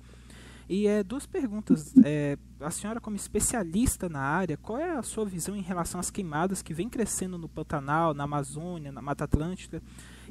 E 0.68 0.88
é, 0.88 1.04
duas 1.04 1.26
perguntas. 1.26 1.94
É, 2.04 2.38
a 2.60 2.70
senhora, 2.70 3.00
como 3.00 3.16
especialista 3.16 4.10
na 4.10 4.20
área, 4.20 4.58
qual 4.58 4.80
é 4.80 4.92
a 4.92 5.04
sua 5.04 5.26
visão 5.26 5.56
em 5.56 5.62
relação 5.62 6.00
às 6.00 6.12
queimadas 6.12 6.62
que 6.62 6.74
vem 6.74 6.90
crescendo 6.90 7.38
no 7.38 7.48
Pantanal, 7.48 8.14
na 8.14 8.24
Amazônia, 8.26 8.92
na 8.92 9.02
Mata 9.02 9.24
Atlântica? 9.24 9.82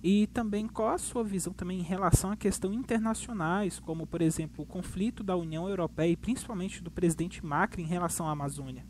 E 0.03 0.27
também 0.29 0.67
qual 0.67 0.91
a 0.91 0.99
sua 0.99 1.25
visão 1.25 1.53
também 1.53 1.79
em 1.79 1.83
relação 1.83 2.31
a 2.31 2.37
questões 2.37 2.77
internacionais, 2.77 3.81
como 3.81 4.07
por 4.07 4.21
exemplo 4.21 4.65
o 4.65 4.67
conflito 4.67 5.23
da 5.23 5.35
União 5.35 5.67
Europeia 5.67 6.11
e 6.11 6.17
principalmente 6.17 6.83
do 6.83 6.91
presidente 6.91 7.45
Macri 7.45 7.83
em 7.83 7.87
relação 7.87 8.29
à 8.29 8.33
Amazônia? 8.33 8.85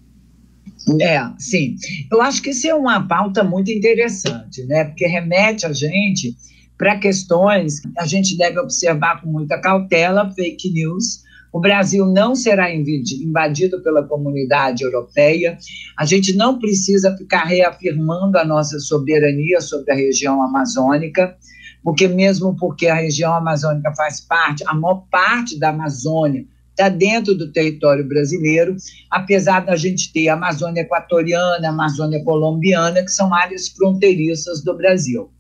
É, 1.01 1.21
sim. 1.39 1.77
Eu 2.11 2.21
acho 2.21 2.43
que 2.43 2.51
isso 2.51 2.67
é 2.67 2.75
uma 2.75 3.07
pauta 3.07 3.45
muito 3.45 3.71
interessante, 3.71 4.65
né? 4.65 4.85
Porque 4.85 5.07
remete 5.07 5.67
a 5.67 5.73
gente 5.73 6.37
para 6.77 6.99
questões 6.99 7.81
que 7.81 7.89
a 7.99 8.07
gente 8.07 8.37
deve 8.37 8.59
observar 8.59 9.21
com 9.21 9.29
muita 9.31 9.61
cautela, 9.61 10.31
fake 10.33 10.71
news, 10.73 11.25
o 11.53 11.61
Brasil 11.61 12.05
não 12.07 12.35
será 12.35 12.69
invadido 12.75 13.81
pela 13.81 14.03
comunidade 14.03 14.83
europeia. 14.83 15.57
A 15.97 16.05
gente 16.05 16.35
não 16.35 16.59
precisa 16.59 17.17
ficar 17.17 17.45
reafirmando 17.45 18.37
a 18.39 18.45
nossa 18.45 18.81
soberania 18.81 19.61
sobre 19.61 19.93
a 19.93 19.95
região 19.95 20.43
amazônica, 20.43 21.37
porque 21.81 22.09
mesmo 22.09 22.57
porque 22.57 22.89
a 22.89 22.95
região 22.97 23.33
amazônica 23.33 23.95
faz 23.95 24.21
parte, 24.21 24.65
a 24.67 24.75
maior 24.75 25.07
parte 25.09 25.57
da 25.57 25.69
Amazônia 25.69 26.45
está 26.71 26.89
dentro 26.89 27.37
do 27.37 27.53
território 27.53 28.05
brasileiro, 28.09 28.75
apesar 29.09 29.61
da 29.61 29.77
gente 29.77 30.13
ter 30.13 30.29
a 30.29 30.35
Amazônia 30.35 30.81
equatoriana, 30.81 31.69
a 31.69 31.71
Amazônia 31.71 32.25
colombiana, 32.25 33.01
que 33.01 33.13
são 33.13 33.33
áreas 33.33 33.69
fronteiriças 33.69 34.65
do 34.65 34.77
Brasil. 34.77 35.31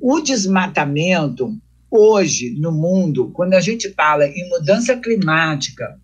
O 0.00 0.20
desmatamento 0.20 1.56
Hoje, 1.90 2.54
no 2.58 2.70
mundo, 2.70 3.30
quando 3.32 3.54
a 3.54 3.60
gente 3.60 3.88
fala 3.94 4.26
em 4.26 4.46
mudança 4.50 4.94
climática, 4.94 5.98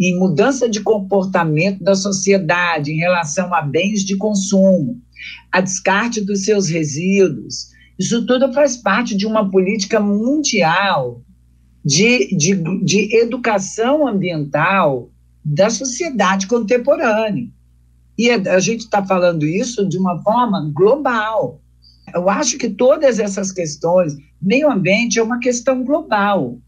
em 0.00 0.18
mudança 0.18 0.68
de 0.68 0.80
comportamento 0.80 1.82
da 1.82 1.94
sociedade 1.94 2.90
em 2.90 2.96
relação 2.96 3.54
a 3.54 3.62
bens 3.62 4.04
de 4.04 4.16
consumo, 4.16 5.00
a 5.52 5.60
descarte 5.60 6.20
dos 6.20 6.44
seus 6.44 6.68
resíduos, 6.68 7.70
isso 7.96 8.26
tudo 8.26 8.52
faz 8.52 8.76
parte 8.76 9.16
de 9.16 9.24
uma 9.24 9.48
política 9.48 10.00
mundial 10.00 11.22
de, 11.84 12.36
de, 12.36 12.56
de 12.84 13.16
educação 13.16 14.08
ambiental 14.08 15.08
da 15.44 15.70
sociedade 15.70 16.48
contemporânea. 16.48 17.46
E 18.18 18.28
a 18.28 18.58
gente 18.58 18.80
está 18.80 19.04
falando 19.04 19.46
isso 19.46 19.88
de 19.88 19.98
uma 19.98 20.20
forma 20.20 20.68
global. 20.74 21.61
Eu 22.14 22.28
acho 22.28 22.58
que 22.58 22.68
todas 22.68 23.18
essas 23.18 23.52
questões, 23.52 24.16
meio 24.40 24.70
ambiente 24.70 25.18
é 25.18 25.22
uma 25.22 25.38
questão 25.38 25.84
global. 25.84 26.58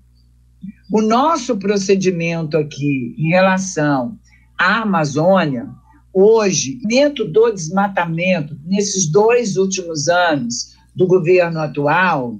O 0.93 1.03
nosso 1.03 1.57
procedimento 1.57 2.57
aqui 2.57 3.15
em 3.19 3.31
relação 3.31 4.19
à 4.59 4.83
Amazônia, 4.83 5.69
hoje, 6.13 6.79
dentro 6.87 7.31
do 7.31 7.51
desmatamento, 7.51 8.57
nesses 8.65 9.11
dois 9.11 9.57
últimos 9.57 10.09
anos 10.09 10.75
do 10.95 11.07
governo 11.07 11.61
atual, 11.61 12.39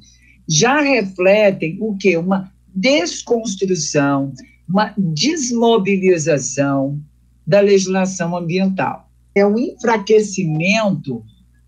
já 0.49 0.81
refletem 0.81 1.77
o 1.81 1.97
que? 1.97 2.17
Uma 2.17 2.53
desconstrução, 2.75 4.33
uma 4.69 4.95
desmobilização 4.97 7.01
da 7.47 7.61
legislação 7.61 8.37
ambiental. 8.37 9.11
É 9.35 9.45
um 9.45 9.59
enfraquecimento 9.59 11.25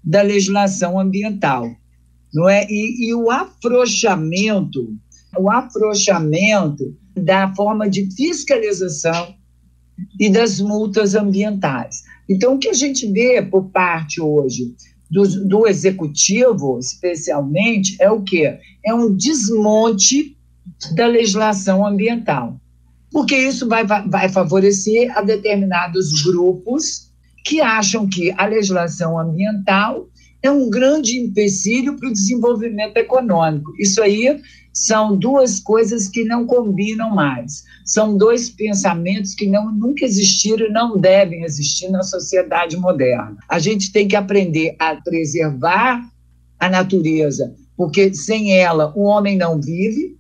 da 0.07 0.23
legislação 0.23 1.01
ambiental, 1.01 1.69
não 2.33 2.49
é? 2.49 2.65
E, 2.71 3.09
e 3.09 3.15
o 3.15 3.29
afrouxamento, 3.29 4.95
o 5.37 5.51
afrouxamento 5.51 6.97
da 7.17 7.53
forma 7.55 7.91
de 7.91 8.09
fiscalização 8.15 9.35
e 10.21 10.31
das 10.31 10.61
multas 10.61 11.17
ambientais. 11.17 12.05
Então, 12.29 12.55
o 12.55 12.59
que 12.59 12.69
a 12.69 12.73
gente 12.73 13.11
vê 13.11 13.43
por 13.43 13.71
parte 13.71 14.21
hoje 14.21 14.75
do, 15.11 15.27
do 15.47 15.67
executivo, 15.67 16.79
especialmente, 16.79 17.97
é 18.01 18.11
o 18.11 18.23
quê? 18.23 18.59
É 18.85 18.95
um 18.95 19.13
desmonte 19.13 20.37
da 20.95 21.07
legislação 21.07 21.85
ambiental. 21.85 22.61
Porque 23.11 23.37
isso 23.37 23.69
vai, 23.69 23.85
vai 23.85 24.29
favorecer 24.29 25.17
a 25.17 25.23
determinados 25.23 26.23
grupos 26.23 27.11
que 27.47 27.61
acham 27.61 28.09
que 28.09 28.35
a 28.37 28.45
legislação 28.45 29.17
ambiental 29.17 30.09
é 30.43 30.51
um 30.51 30.69
grande 30.69 31.17
empecilho 31.17 31.97
para 31.97 32.09
o 32.09 32.13
desenvolvimento 32.13 32.97
econômico. 32.97 33.73
Isso 33.79 34.03
aí 34.03 34.41
são 34.73 35.17
duas 35.17 35.61
coisas 35.61 36.09
que 36.09 36.25
não 36.25 36.45
combinam 36.45 37.15
mais. 37.15 37.63
São 37.85 38.19
dois 38.19 38.51
pensamentos 38.51 39.33
que 39.33 39.47
não, 39.47 39.73
nunca 39.73 40.05
existiram 40.05 40.67
e 40.67 40.73
não 40.73 40.99
devem 40.99 41.45
existir 41.45 41.89
na 41.89 42.03
sociedade 42.03 42.77
moderna. 42.77 43.37
A 43.49 43.61
gente 43.61 43.93
tem 43.93 44.09
que 44.09 44.17
aprender 44.17 44.75
a 44.79 44.97
preservar 44.97 46.05
a 46.59 46.69
natureza, 46.69 47.55
porque 47.77 48.13
sem 48.13 48.59
ela 48.59 48.93
o 48.97 49.03
homem 49.03 49.37
não 49.37 49.61
vive. 49.61 50.17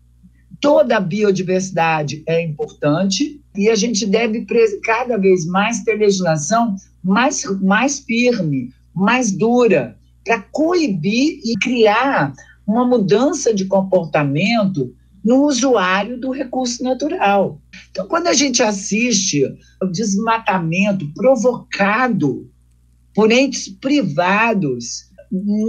Toda 0.61 0.97
a 0.97 1.00
biodiversidade 1.00 2.23
é 2.26 2.40
importante 2.40 3.40
e 3.56 3.68
a 3.68 3.75
gente 3.75 4.06
deve 4.06 4.47
cada 4.85 5.16
vez 5.16 5.45
mais 5.45 5.83
ter 5.83 5.97
legislação 5.97 6.76
mais, 7.06 7.44
mais 7.62 8.00
firme, 8.00 8.72
mais 8.94 9.30
dura, 9.30 9.96
para 10.25 10.42
coibir 10.42 11.40
e 11.44 11.54
criar 11.60 12.34
uma 12.66 12.84
mudança 12.84 13.54
de 13.54 13.64
comportamento 13.66 14.92
no 15.25 15.44
usuário 15.44 16.20
do 16.20 16.30
recurso 16.30 16.82
natural. 16.82 17.60
Então, 17.90 18.08
quando 18.08 18.26
a 18.26 18.32
gente 18.32 18.62
assiste 18.62 19.44
o 19.82 19.86
desmatamento 19.86 21.06
provocado 21.14 22.50
por 23.14 23.30
entes 23.30 23.68
privados 23.68 25.10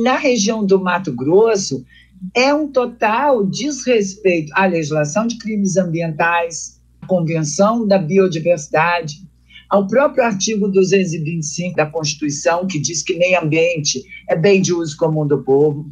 na 0.04 0.18
região 0.18 0.66
do 0.66 0.80
Mato 0.80 1.12
Grosso, 1.12 1.86
é 2.34 2.54
um 2.54 2.68
total 2.72 3.46
desrespeito 3.46 4.52
à 4.56 4.66
legislação 4.66 5.28
de 5.28 5.38
crimes 5.38 5.78
ambientais, 5.78 6.82
à 7.02 7.06
Convenção 7.06 7.88
da 7.88 7.98
Biodiversidade, 7.98 9.27
ao 9.70 9.88
próprio 9.88 10.24
artigo 10.24 10.68
225 10.68 11.76
da 11.76 11.86
Constituição, 11.86 12.66
que 12.66 12.80
diz 12.80 13.02
que 13.04 13.18
meio 13.18 13.42
ambiente 13.42 14.04
é 14.30 14.36
bem 14.36 14.62
de 14.62 14.74
uso 14.74 14.96
comum 14.98 15.28
do 15.28 15.44
povo. 15.44 15.86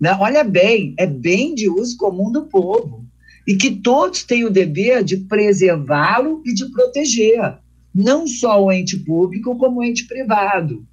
Né? 0.00 0.16
Olha 0.18 0.42
bem, 0.42 0.94
é 0.98 1.06
bem 1.06 1.54
de 1.54 1.68
uso 1.68 1.96
comum 1.96 2.30
do 2.32 2.46
povo. 2.46 3.04
E 3.46 3.56
que 3.56 3.70
todos 3.70 4.22
têm 4.22 4.44
o 4.44 4.50
dever 4.50 5.02
de 5.02 5.16
preservá-lo 5.16 6.42
e 6.46 6.54
de 6.54 6.70
proteger, 6.70 7.58
não 7.94 8.26
só 8.26 8.64
o 8.64 8.72
ente 8.72 8.96
público, 8.96 9.56
como 9.56 9.80
o 9.80 9.84
ente 9.84 10.06
privado. 10.06 10.86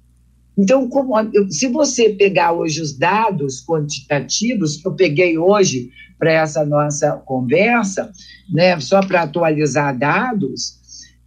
Então, 0.58 0.88
como, 0.88 1.14
se 1.48 1.68
você 1.68 2.10
pegar 2.10 2.52
hoje 2.52 2.82
os 2.82 2.92
dados 2.92 3.64
quantitativos, 3.64 4.76
que 4.76 4.86
eu 4.86 4.92
peguei 4.92 5.38
hoje 5.38 5.90
para 6.18 6.32
essa 6.32 6.66
nossa 6.66 7.12
conversa, 7.24 8.12
né, 8.52 8.78
só 8.78 9.00
para 9.00 9.22
atualizar 9.22 9.96
dados, 9.96 10.79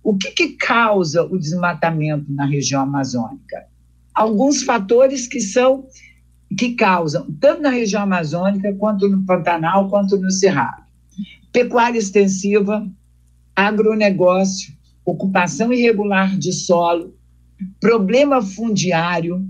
o 0.04 0.18
que, 0.18 0.32
que 0.32 0.50
causa 0.50 1.24
o 1.24 1.38
desmatamento 1.38 2.32
na 2.32 2.46
região 2.46 2.82
amazônica? 2.82 3.66
Alguns 4.14 4.64
fatores 4.64 5.28
que 5.28 5.40
são 5.40 5.88
que 6.58 6.76
causam, 6.76 7.32
tanto 7.40 7.64
na 7.64 7.72
região 7.72 8.04
amazônica, 8.04 8.74
quanto 8.76 9.10
no 9.10 9.26
Pantanal, 9.26 9.90
quanto 9.90 10.18
no 10.18 10.30
Cerrado. 10.30 10.84
Pecuária 11.52 11.98
extensiva, 11.98 12.88
agronegócio, 13.56 14.74
ocupação 15.06 15.74
irregular 15.74 16.38
de 16.38 16.54
solo, 16.54 17.16
problema 17.80 18.42
fundiário, 18.42 19.48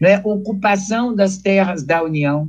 né, 0.00 0.20
ocupação 0.24 1.14
das 1.14 1.38
terras 1.38 1.82
da 1.82 2.02
União, 2.02 2.48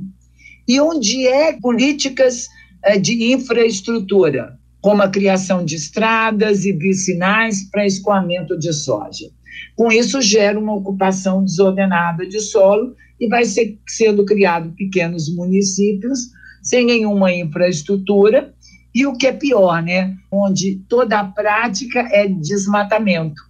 e 0.66 0.80
onde 0.80 1.26
é 1.26 1.58
políticas 1.58 2.48
eh, 2.82 2.98
de 2.98 3.32
infraestrutura, 3.32 4.58
como 4.82 5.00
a 5.00 5.08
criação 5.08 5.64
de 5.64 5.76
estradas 5.76 6.64
e 6.66 6.72
vicinais 6.72 7.62
para 7.70 7.86
escoamento 7.86 8.58
de 8.58 8.72
soja. 8.72 9.30
Com 9.76 9.90
isso, 9.90 10.20
gera 10.20 10.58
uma 10.58 10.74
ocupação 10.74 11.44
desordenada 11.44 12.26
de 12.26 12.40
solo 12.40 12.94
e 13.18 13.28
vai 13.28 13.44
ser, 13.44 13.78
sendo 13.88 14.24
criado 14.24 14.72
pequenos 14.72 15.32
municípios 15.34 16.30
sem 16.62 16.84
nenhuma 16.84 17.32
infraestrutura 17.32 18.52
e 18.94 19.06
o 19.06 19.16
que 19.16 19.26
é 19.26 19.32
pior, 19.32 19.82
né? 19.82 20.14
Onde 20.30 20.82
toda 20.88 21.20
a 21.20 21.24
prática 21.24 22.00
é 22.10 22.28
desmatamento. 22.28 23.40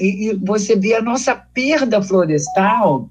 E, 0.00 0.30
e 0.30 0.34
você 0.34 0.74
vê 0.74 0.94
a 0.94 1.02
nossa 1.02 1.34
perda 1.34 2.02
florestal 2.02 3.10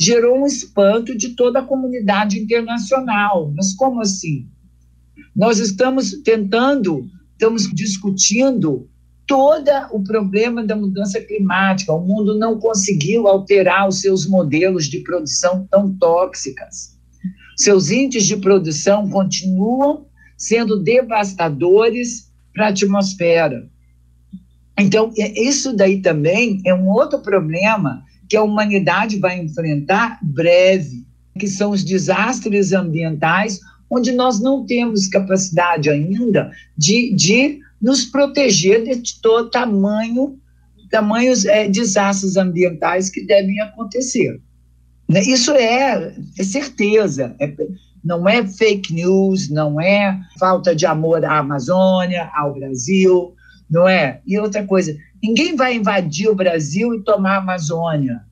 gerou 0.00 0.42
um 0.42 0.46
espanto 0.46 1.16
de 1.16 1.36
toda 1.36 1.60
a 1.60 1.64
comunidade 1.64 2.38
internacional. 2.38 3.52
Mas 3.54 3.74
como 3.74 4.00
assim? 4.00 4.48
Nós 5.34 5.58
estamos 5.58 6.12
tentando, 6.22 7.08
estamos 7.32 7.68
discutindo 7.72 8.88
todo 9.26 9.70
o 9.92 10.02
problema 10.02 10.64
da 10.64 10.76
mudança 10.76 11.20
climática. 11.20 11.92
O 11.92 12.04
mundo 12.04 12.38
não 12.38 12.58
conseguiu 12.58 13.26
alterar 13.26 13.88
os 13.88 14.00
seus 14.00 14.26
modelos 14.26 14.86
de 14.86 15.00
produção 15.00 15.66
tão 15.70 15.92
tóxicas. 15.94 16.98
Seus 17.56 17.90
índices 17.90 18.28
de 18.28 18.36
produção 18.36 19.08
continuam 19.08 20.06
sendo 20.36 20.82
devastadores 20.82 22.30
para 22.52 22.66
a 22.66 22.68
atmosfera. 22.70 23.70
Então, 24.78 25.12
é, 25.16 25.40
isso 25.40 25.74
daí 25.74 26.00
também 26.00 26.60
é 26.66 26.74
um 26.74 26.88
outro 26.88 27.20
problema 27.20 28.02
que 28.28 28.36
a 28.36 28.42
humanidade 28.42 29.18
vai 29.18 29.38
enfrentar 29.38 30.18
breve, 30.22 31.06
que 31.38 31.46
são 31.46 31.70
os 31.70 31.84
desastres 31.84 32.72
ambientais, 32.72 33.60
onde 33.92 34.10
nós 34.10 34.40
não 34.40 34.64
temos 34.64 35.06
capacidade 35.06 35.90
ainda 35.90 36.50
de, 36.76 37.14
de 37.14 37.60
nos 37.80 38.06
proteger 38.06 38.84
de 38.84 39.20
todo 39.20 39.50
tamanho, 39.50 40.38
tamanhos 40.90 41.44
é, 41.44 41.68
desastres 41.68 42.36
ambientais 42.36 43.10
que 43.10 43.22
devem 43.26 43.60
acontecer. 43.60 44.40
Né? 45.08 45.20
Isso 45.20 45.52
é, 45.52 46.14
é 46.38 46.42
certeza, 46.42 47.36
é, 47.38 47.52
não 48.02 48.26
é 48.26 48.46
fake 48.46 48.94
news, 48.94 49.50
não 49.50 49.78
é 49.78 50.18
falta 50.38 50.74
de 50.74 50.86
amor 50.86 51.22
à 51.24 51.38
Amazônia, 51.38 52.30
ao 52.34 52.54
Brasil, 52.54 53.34
não 53.70 53.86
é? 53.86 54.20
E 54.26 54.38
outra 54.38 54.64
coisa, 54.66 54.96
ninguém 55.22 55.54
vai 55.54 55.76
invadir 55.76 56.28
o 56.28 56.34
Brasil 56.34 56.94
e 56.94 57.02
tomar 57.02 57.34
a 57.34 57.38
Amazônia, 57.38 58.22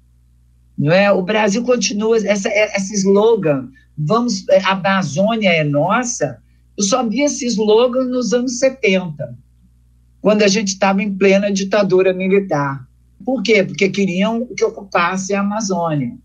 não 0.76 0.90
é? 0.90 1.12
O 1.12 1.22
Brasil 1.22 1.62
continua 1.62 2.16
essa 2.16 2.48
esse 2.48 2.94
slogan, 2.94 3.68
vamos, 4.06 4.44
a 4.48 4.72
Amazônia 4.72 5.50
é 5.50 5.64
nossa. 5.64 6.38
Eu 6.76 6.84
só 6.84 7.06
vi 7.06 7.22
esse 7.22 7.46
slogan 7.46 8.04
nos 8.04 8.32
anos 8.32 8.58
70, 8.58 9.36
quando 10.20 10.42
a 10.42 10.48
gente 10.48 10.68
estava 10.68 11.02
em 11.02 11.14
plena 11.14 11.52
ditadura 11.52 12.12
militar. 12.12 12.86
Por 13.24 13.42
quê? 13.42 13.62
Porque 13.62 13.88
queriam 13.88 14.46
que 14.56 14.64
ocupasse 14.64 15.34
a 15.34 15.40
Amazônia 15.40 16.16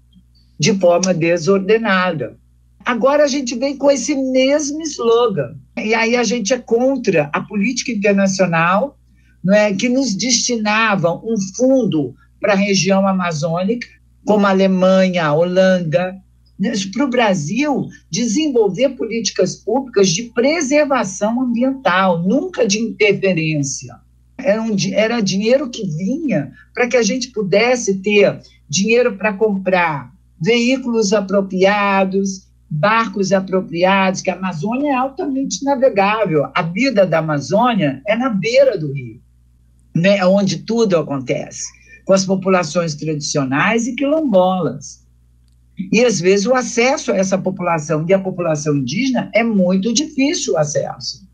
de 0.58 0.74
forma 0.80 1.14
desordenada. 1.14 2.38
Agora 2.86 3.24
a 3.24 3.28
gente 3.28 3.56
vem 3.56 3.76
com 3.76 3.92
esse 3.92 4.16
mesmo 4.16 4.82
slogan. 4.82 5.58
E 5.78 5.94
aí 5.94 6.16
a 6.16 6.24
gente 6.24 6.54
é 6.54 6.58
contra 6.58 7.30
a 7.34 7.42
política 7.42 7.92
internacional, 7.92 8.98
não 9.44 9.54
é, 9.54 9.74
que 9.74 9.90
nos 9.90 10.16
destinava 10.16 11.14
um 11.14 11.36
fundo 11.56 12.16
para 12.40 12.54
a 12.54 12.56
região 12.56 13.08
amazônica, 13.08 13.88
como 14.26 14.46
a 14.46 14.52
Alemanha, 14.52 15.26
a 15.26 15.34
Holanda, 15.34 16.16
para 16.94 17.06
o 17.06 17.10
Brasil 17.10 17.88
desenvolver 18.10 18.90
políticas 18.90 19.56
públicas 19.56 20.10
de 20.10 20.24
preservação 20.24 21.42
ambiental, 21.42 22.22
nunca 22.22 22.66
de 22.66 22.80
interferência. 22.80 23.96
Era, 24.38 24.62
um, 24.62 24.76
era 24.94 25.22
dinheiro 25.22 25.70
que 25.70 25.86
vinha 25.86 26.52
para 26.74 26.88
que 26.88 26.98
a 26.98 27.04
gente 27.04 27.32
pudesse 27.32 28.00
ter 28.00 28.40
dinheiro 28.70 29.18
para 29.18 29.34
comprar 29.34 30.14
veículos 30.42 31.14
apropriados, 31.14 32.48
barcos 32.70 33.32
apropriados, 33.32 34.22
que 34.22 34.30
a 34.30 34.36
Amazônia 34.36 34.92
é 34.92 34.96
altamente 34.96 35.64
navegável. 35.64 36.50
A 36.54 36.62
vida 36.62 37.06
da 37.06 37.20
Amazônia 37.20 38.02
é 38.06 38.16
na 38.16 38.30
beira 38.30 38.78
do 38.78 38.92
rio, 38.92 39.22
né, 39.96 40.26
onde 40.26 40.58
tudo 40.60 40.98
acontece, 40.98 41.66
com 42.06 42.14
as 42.14 42.26
populações 42.26 42.96
tradicionais 42.96 43.88
e 43.88 43.96
quilombolas. 43.96 45.05
E 45.92 46.04
às 46.04 46.20
vezes 46.20 46.46
o 46.46 46.54
acesso 46.54 47.12
a 47.12 47.18
essa 47.18 47.38
população 47.38 48.06
e 48.08 48.14
a 48.14 48.20
população 48.20 48.78
indígena 48.78 49.30
é 49.34 49.44
muito 49.44 49.94
difícil 49.94 50.54
o 50.54 50.58
acesso. 50.58 51.26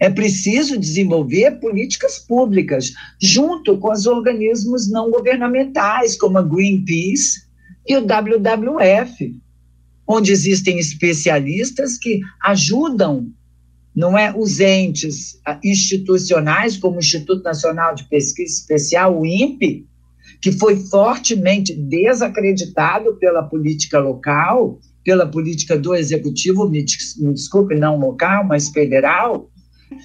É 0.00 0.08
preciso 0.08 0.78
desenvolver 0.78 1.60
políticas 1.60 2.18
públicas 2.18 2.92
junto 3.20 3.76
com 3.78 3.92
os 3.92 4.06
organismos 4.06 4.90
não 4.90 5.10
governamentais, 5.10 6.16
como 6.16 6.38
a 6.38 6.42
Greenpeace 6.42 7.46
e 7.86 7.96
o 7.96 8.00
WWF, 8.00 9.38
onde 10.06 10.32
existem 10.32 10.78
especialistas 10.78 11.98
que 11.98 12.20
ajudam, 12.42 13.30
não 13.94 14.16
é, 14.16 14.34
os 14.36 14.60
entes 14.60 15.40
ah, 15.44 15.58
institucionais, 15.62 16.76
como 16.76 16.96
o 16.96 17.00
Instituto 17.00 17.42
Nacional 17.42 17.94
de 17.94 18.04
Pesquisa 18.04 18.52
Especial, 18.52 19.18
o 19.18 19.26
INPE, 19.26 19.86
que 20.40 20.52
foi 20.52 20.76
fortemente 20.76 21.74
desacreditado 21.74 23.16
pela 23.16 23.42
política 23.42 23.98
local, 23.98 24.78
pela 25.04 25.26
política 25.26 25.78
do 25.78 25.94
executivo, 25.94 26.68
me, 26.68 26.84
desculpe, 26.84 27.74
não 27.76 27.98
local, 27.98 28.44
mas 28.44 28.68
federal, 28.68 29.50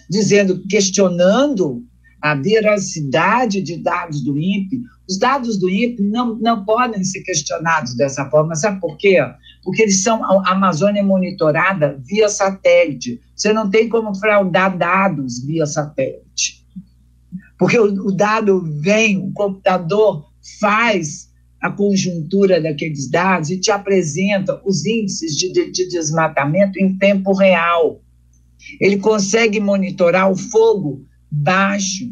dizendo, 0.10 0.62
questionando 0.68 1.84
a 2.22 2.36
veracidade 2.36 3.62
de 3.62 3.78
dados 3.78 4.24
do 4.24 4.38
INPE. 4.38 4.82
Os 5.10 5.18
dados 5.18 5.60
do 5.60 5.68
INPE 5.68 6.04
não, 6.04 6.36
não 6.36 6.64
podem 6.64 7.04
ser 7.04 7.22
questionados 7.22 7.96
dessa 7.96 8.30
forma. 8.30 8.56
Sabe 8.56 8.80
por 8.80 8.96
quê? 8.98 9.18
Porque 9.64 9.82
eles 9.82 10.04
são 10.04 10.24
a 10.24 10.52
Amazônia 10.52 11.04
monitorada 11.04 12.00
via 12.06 12.30
satélite. 12.30 13.20
Você 13.36 13.52
não 13.52 13.70
tem 13.70 13.90
como 13.90 14.14
fraudar 14.16 14.78
dados 14.78 15.44
via 15.44 15.66
satélite. 15.66 16.31
Porque 17.62 17.78
o, 17.78 18.08
o 18.08 18.12
dado 18.12 18.60
vem, 18.82 19.20
o 19.20 19.32
computador 19.34 20.26
faz 20.60 21.30
a 21.62 21.70
conjuntura 21.70 22.60
daqueles 22.60 23.08
dados 23.08 23.52
e 23.52 23.60
te 23.60 23.70
apresenta 23.70 24.60
os 24.66 24.84
índices 24.84 25.38
de, 25.38 25.54
de, 25.54 25.72
de 25.72 25.88
desmatamento 25.88 26.80
em 26.80 26.98
tempo 26.98 27.34
real. 27.34 28.02
Ele 28.80 28.98
consegue 28.98 29.60
monitorar 29.60 30.32
o 30.32 30.36
fogo 30.36 31.06
baixo 31.30 32.12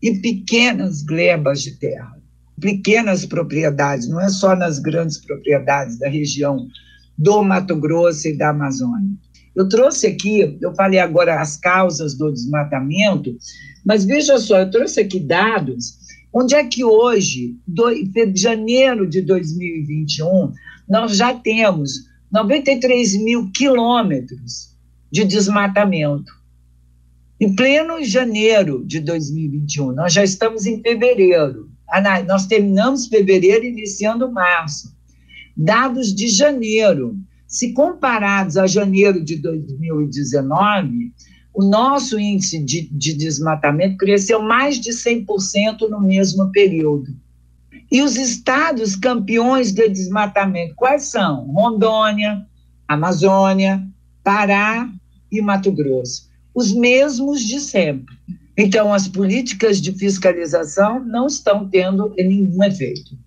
e 0.00 0.12
pequenas 0.20 1.02
glebas 1.02 1.60
de 1.60 1.72
terra, 1.72 2.16
pequenas 2.60 3.26
propriedades, 3.26 4.08
não 4.08 4.20
é 4.20 4.28
só 4.28 4.54
nas 4.54 4.78
grandes 4.78 5.18
propriedades 5.18 5.98
da 5.98 6.08
região 6.08 6.68
do 7.18 7.42
Mato 7.42 7.74
Grosso 7.74 8.28
e 8.28 8.38
da 8.38 8.50
Amazônia. 8.50 9.10
Eu 9.56 9.68
trouxe 9.68 10.06
aqui, 10.06 10.56
eu 10.60 10.72
falei 10.76 11.00
agora 11.00 11.40
as 11.40 11.56
causas 11.56 12.14
do 12.14 12.32
desmatamento, 12.32 13.36
mas 13.84 14.04
veja 14.04 14.38
só, 14.38 14.60
eu 14.60 14.70
trouxe 14.70 15.00
aqui 15.00 15.20
dados. 15.20 15.98
Onde 16.32 16.54
é 16.54 16.64
que 16.64 16.84
hoje, 16.84 17.56
do, 17.66 17.84
janeiro 18.34 19.08
de 19.08 19.20
2021, 19.20 20.52
nós 20.88 21.16
já 21.16 21.34
temos 21.34 22.08
93 22.32 23.16
mil 23.22 23.50
quilômetros 23.52 24.74
de 25.12 25.24
desmatamento? 25.24 26.32
Em 27.40 27.54
pleno 27.54 28.02
janeiro 28.02 28.84
de 28.84 29.00
2021, 29.00 29.92
nós 29.92 30.12
já 30.12 30.24
estamos 30.24 30.66
em 30.66 30.80
fevereiro. 30.80 31.68
Nós 32.26 32.46
terminamos 32.46 33.06
fevereiro, 33.06 33.64
iniciando 33.64 34.32
março. 34.32 34.94
Dados 35.56 36.12
de 36.12 36.26
janeiro, 36.28 37.16
se 37.46 37.72
comparados 37.72 38.56
a 38.56 38.66
janeiro 38.66 39.22
de 39.24 39.36
2019, 39.36 41.12
o 41.54 41.64
nosso 41.64 42.18
índice 42.18 42.58
de, 42.58 42.88
de 42.90 43.14
desmatamento 43.14 43.96
cresceu 43.96 44.42
mais 44.42 44.80
de 44.80 44.90
100% 44.90 45.88
no 45.88 46.00
mesmo 46.00 46.50
período. 46.50 47.14
E 47.90 48.02
os 48.02 48.16
estados 48.16 48.96
campeões 48.96 49.72
de 49.72 49.88
desmatamento, 49.88 50.74
quais 50.74 51.04
são? 51.04 51.46
Rondônia, 51.52 52.44
Amazônia, 52.88 53.86
Pará 54.22 54.90
e 55.30 55.40
Mato 55.40 55.70
Grosso 55.70 56.34
os 56.54 56.72
mesmos 56.72 57.42
de 57.42 57.58
sempre. 57.58 58.14
Então, 58.56 58.94
as 58.94 59.08
políticas 59.08 59.80
de 59.80 59.92
fiscalização 59.92 61.04
não 61.04 61.26
estão 61.26 61.68
tendo 61.68 62.14
nenhum 62.16 62.62
efeito. 62.62 63.18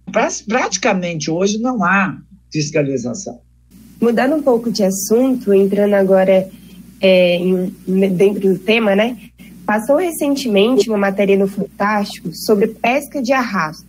Praticamente 0.48 1.30
hoje 1.30 1.58
não 1.58 1.84
há 1.84 2.18
fiscalização. 2.52 3.42
Mudando 4.00 4.36
um 4.36 4.42
pouco 4.42 4.72
de 4.72 4.84
assunto, 4.84 5.54
entrando 5.54 5.96
agora 5.96 6.50
é, 7.02 7.38
em, 7.38 7.74
dentro 8.16 8.54
do 8.54 8.60
tema, 8.60 8.96
né? 8.96 9.18
Passou 9.66 9.98
recentemente 9.98 10.90
uma 10.90 10.98
matéria 10.98 11.38
no 11.38 11.48
Fantástico 11.48 12.34
sobre 12.34 12.68
pesca 12.68 13.22
de 13.22 13.34
arrasto. 13.34 13.86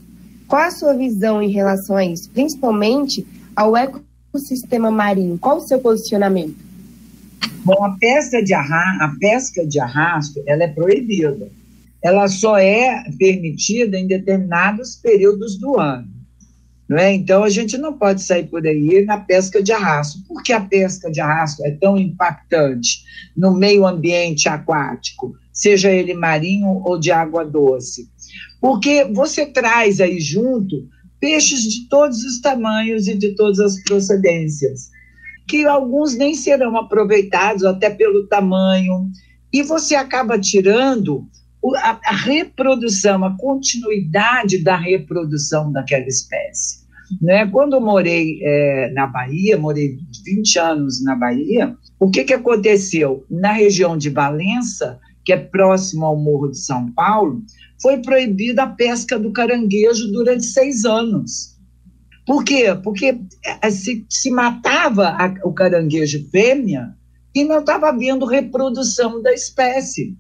Qual 0.47 0.63
a 0.63 0.71
sua 0.71 0.95
visão 0.95 1.43
em 1.43 1.51
relação 1.51 1.97
a 1.97 2.05
isso, 2.05 2.31
principalmente 2.31 3.27
ao 3.55 3.77
ecossistema 3.77 4.91
marinho? 4.91 5.39
Qual 5.39 5.59
o 5.59 5.61
seu 5.61 5.79
posicionamento? 5.79 6.57
Bom, 7.65 7.85
a 7.85 7.91
pesca 7.99 8.43
de 8.43 8.55
arrasto, 8.55 9.03
a 9.03 9.15
pesca 9.21 9.67
de 9.67 9.79
arrasto, 9.79 10.43
ela 10.47 10.65
é 10.65 10.69
proibida. 10.69 11.49
Ela 12.03 12.29
só 12.29 12.57
é 12.57 13.05
permitida 13.19 13.99
em 13.99 14.07
determinados 14.07 14.97
períodos 14.97 15.59
do 15.59 15.79
ano. 15.79 16.09
Não 16.89 16.97
é? 16.97 17.13
Então, 17.13 17.45
a 17.45 17.51
gente 17.51 17.77
não 17.77 17.93
pode 17.93 18.23
sair 18.23 18.47
por 18.49 18.67
aí 18.67 19.05
na 19.05 19.19
pesca 19.19 19.63
de 19.63 19.73
arrasto. 19.73 20.25
Por 20.27 20.43
que 20.43 20.53
a 20.53 20.61
pesca 20.61 21.11
de 21.11 21.21
arrasto 21.21 21.65
é 21.67 21.71
tão 21.73 21.99
impactante 21.99 23.03
no 23.37 23.55
meio 23.55 23.87
ambiente 23.87 24.49
aquático, 24.49 25.35
seja 25.53 25.91
ele 25.91 26.15
marinho 26.15 26.81
ou 26.85 26.99
de 26.99 27.13
água 27.13 27.45
doce? 27.45 28.09
Porque 28.61 29.05
você 29.05 29.45
traz 29.45 30.01
aí 30.01 30.19
junto 30.19 30.89
peixes 31.21 31.63
de 31.63 31.89
todos 31.89 32.25
os 32.25 32.41
tamanhos 32.41 33.07
e 33.07 33.15
de 33.15 33.35
todas 33.35 33.59
as 33.59 33.83
procedências, 33.83 34.91
que 35.47 35.67
alguns 35.67 36.17
nem 36.17 36.35
serão 36.35 36.77
aproveitados 36.77 37.65
até 37.65 37.91
pelo 37.91 38.27
tamanho, 38.29 39.11
e 39.53 39.63
você 39.63 39.95
acaba 39.95 40.39
tirando 40.39 41.27
a, 41.77 42.01
a 42.05 42.15
reprodução, 42.15 43.25
a 43.25 43.37
continuidade 43.37 44.63
da 44.63 44.77
reprodução 44.77 45.73
daquela 45.73 46.07
espécie. 46.07 46.87
Né? 47.21 47.47
Quando 47.47 47.75
eu 47.75 47.81
morei 47.81 48.39
é, 48.43 48.91
na 48.93 49.07
Bahia, 49.07 49.59
morei 49.59 49.99
20 50.25 50.59
anos 50.59 51.03
na 51.03 51.17
Bahia, 51.17 51.75
o 51.99 52.11
que, 52.11 52.25
que 52.25 52.35
aconteceu? 52.35 53.25
Na 53.31 53.53
região 53.53 53.97
de 53.97 54.11
Valença, 54.11 55.01
que 55.25 55.33
é 55.33 55.37
próximo 55.37 56.05
ao 56.05 56.17
Morro 56.17 56.51
de 56.51 56.59
São 56.59 56.93
Paulo, 56.93 57.43
foi 57.81 57.99
proibida 57.99 58.65
a 58.65 58.69
pesca 58.69 59.19
do 59.19 59.33
caranguejo 59.33 60.11
durante 60.13 60.45
seis 60.45 60.85
anos. 60.85 61.57
Por 62.27 62.45
quê? 62.45 62.75
Porque 62.83 63.19
é, 63.63 63.71
se, 63.71 64.05
se 64.09 64.31
matava 64.31 65.09
a, 65.09 65.35
o 65.45 65.53
caranguejo 65.53 66.29
fêmea 66.31 66.95
e 67.35 67.43
não 67.45 67.61
estava 67.61 67.89
havendo 67.89 68.27
reprodução 68.27 69.23
da 69.23 69.33
espécie. 69.33 70.17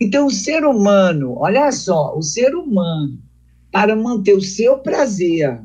Então, 0.00 0.26
o 0.26 0.30
ser 0.30 0.64
humano, 0.64 1.34
olha 1.38 1.72
só, 1.72 2.16
o 2.16 2.22
ser 2.22 2.54
humano, 2.54 3.18
para 3.72 3.96
manter 3.96 4.34
o 4.34 4.40
seu 4.40 4.78
prazer 4.78 5.60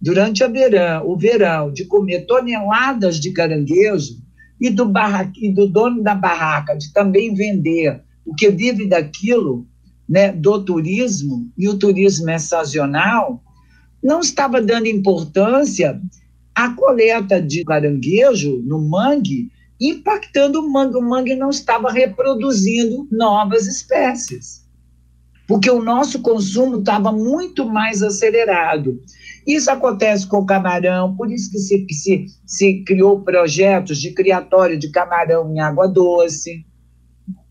durante 0.00 0.42
a 0.42 0.48
verão, 0.48 1.08
o 1.08 1.16
verão 1.16 1.72
de 1.72 1.84
comer 1.84 2.26
toneladas 2.26 3.20
de 3.20 3.32
caranguejo 3.32 4.16
e 4.60 4.70
do, 4.70 4.86
barra, 4.86 5.30
e 5.36 5.52
do 5.52 5.66
dono 5.66 6.02
da 6.02 6.14
barraca 6.14 6.74
de 6.74 6.92
também 6.92 7.34
vender 7.34 8.02
o 8.24 8.34
que 8.34 8.50
vive 8.50 8.88
daquilo, 8.88 9.66
né, 10.08 10.32
do 10.32 10.64
turismo, 10.64 11.50
e 11.56 11.68
o 11.68 11.78
turismo 11.78 12.30
é 12.30 12.38
sazonal, 12.38 13.42
não 14.02 14.20
estava 14.20 14.62
dando 14.62 14.86
importância 14.86 16.00
à 16.54 16.70
coleta 16.70 17.42
de 17.42 17.64
caranguejo 17.64 18.62
no 18.64 18.80
mangue 18.80 19.50
impactando 19.80 20.60
o 20.60 20.70
mangue. 20.70 20.96
O 20.96 21.02
mangue 21.02 21.34
não 21.34 21.50
estava 21.50 21.90
reproduzindo 21.90 23.06
novas 23.10 23.66
espécies, 23.66 24.66
porque 25.46 25.70
o 25.70 25.82
nosso 25.82 26.20
consumo 26.20 26.78
estava 26.78 27.12
muito 27.12 27.64
mais 27.66 28.02
acelerado. 28.02 29.00
Isso 29.46 29.70
acontece 29.70 30.26
com 30.26 30.38
o 30.38 30.46
camarão, 30.46 31.14
por 31.16 31.30
isso 31.30 31.50
que 31.50 31.58
se, 31.58 31.86
se, 31.90 32.26
se 32.44 32.82
criou 32.84 33.20
projetos 33.20 34.00
de 34.00 34.12
criatório 34.12 34.78
de 34.78 34.90
camarão 34.90 35.52
em 35.52 35.60
água 35.60 35.86
doce, 35.86 36.66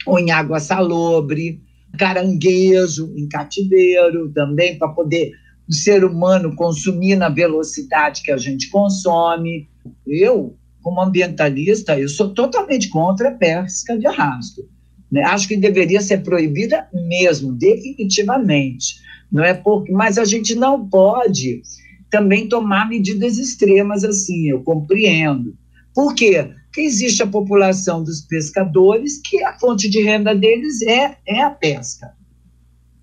ou 0.05 0.19
em 0.19 0.31
água 0.31 0.59
salobre, 0.59 1.61
caranguejo 1.97 3.13
em 3.15 3.27
cativeiro 3.27 4.31
também, 4.33 4.77
para 4.77 4.89
poder 4.89 5.31
o 5.67 5.73
ser 5.73 6.03
humano 6.03 6.55
consumir 6.55 7.15
na 7.15 7.29
velocidade 7.29 8.21
que 8.21 8.31
a 8.31 8.37
gente 8.37 8.69
consome. 8.69 9.67
Eu 10.05 10.55
como 10.85 11.01
ambientalista, 11.01 11.99
eu 11.99 12.07
sou 12.07 12.31
totalmente 12.31 12.89
contra 12.89 13.29
a 13.29 13.31
pesca 13.31 13.97
de 13.97 14.05
arrasto. 14.05 14.69
Né? 15.11 15.23
Acho 15.23 15.47
que 15.47 15.57
deveria 15.57 15.99
ser 15.99 16.21
proibida 16.21 16.87
mesmo, 16.93 17.51
definitivamente. 17.53 18.97
Não 19.31 19.43
é 19.43 19.55
porque, 19.55 19.91
mas 19.91 20.19
a 20.19 20.23
gente 20.23 20.53
não 20.53 20.87
pode 20.87 21.63
também 22.11 22.47
tomar 22.47 22.87
medidas 22.87 23.39
extremas 23.39 24.03
assim, 24.03 24.47
eu 24.47 24.61
compreendo. 24.61 25.57
Por 25.91 26.13
quê? 26.13 26.51
Porque 26.65 26.81
existe 26.81 27.23
a 27.23 27.27
população 27.27 28.03
dos 28.03 28.21
pescadores 28.21 29.19
que 29.25 29.43
a 29.43 29.57
fonte 29.57 29.89
de 29.89 30.03
renda 30.03 30.35
deles 30.35 30.83
é, 30.83 31.17
é 31.27 31.41
a 31.41 31.49
pesca. 31.49 32.13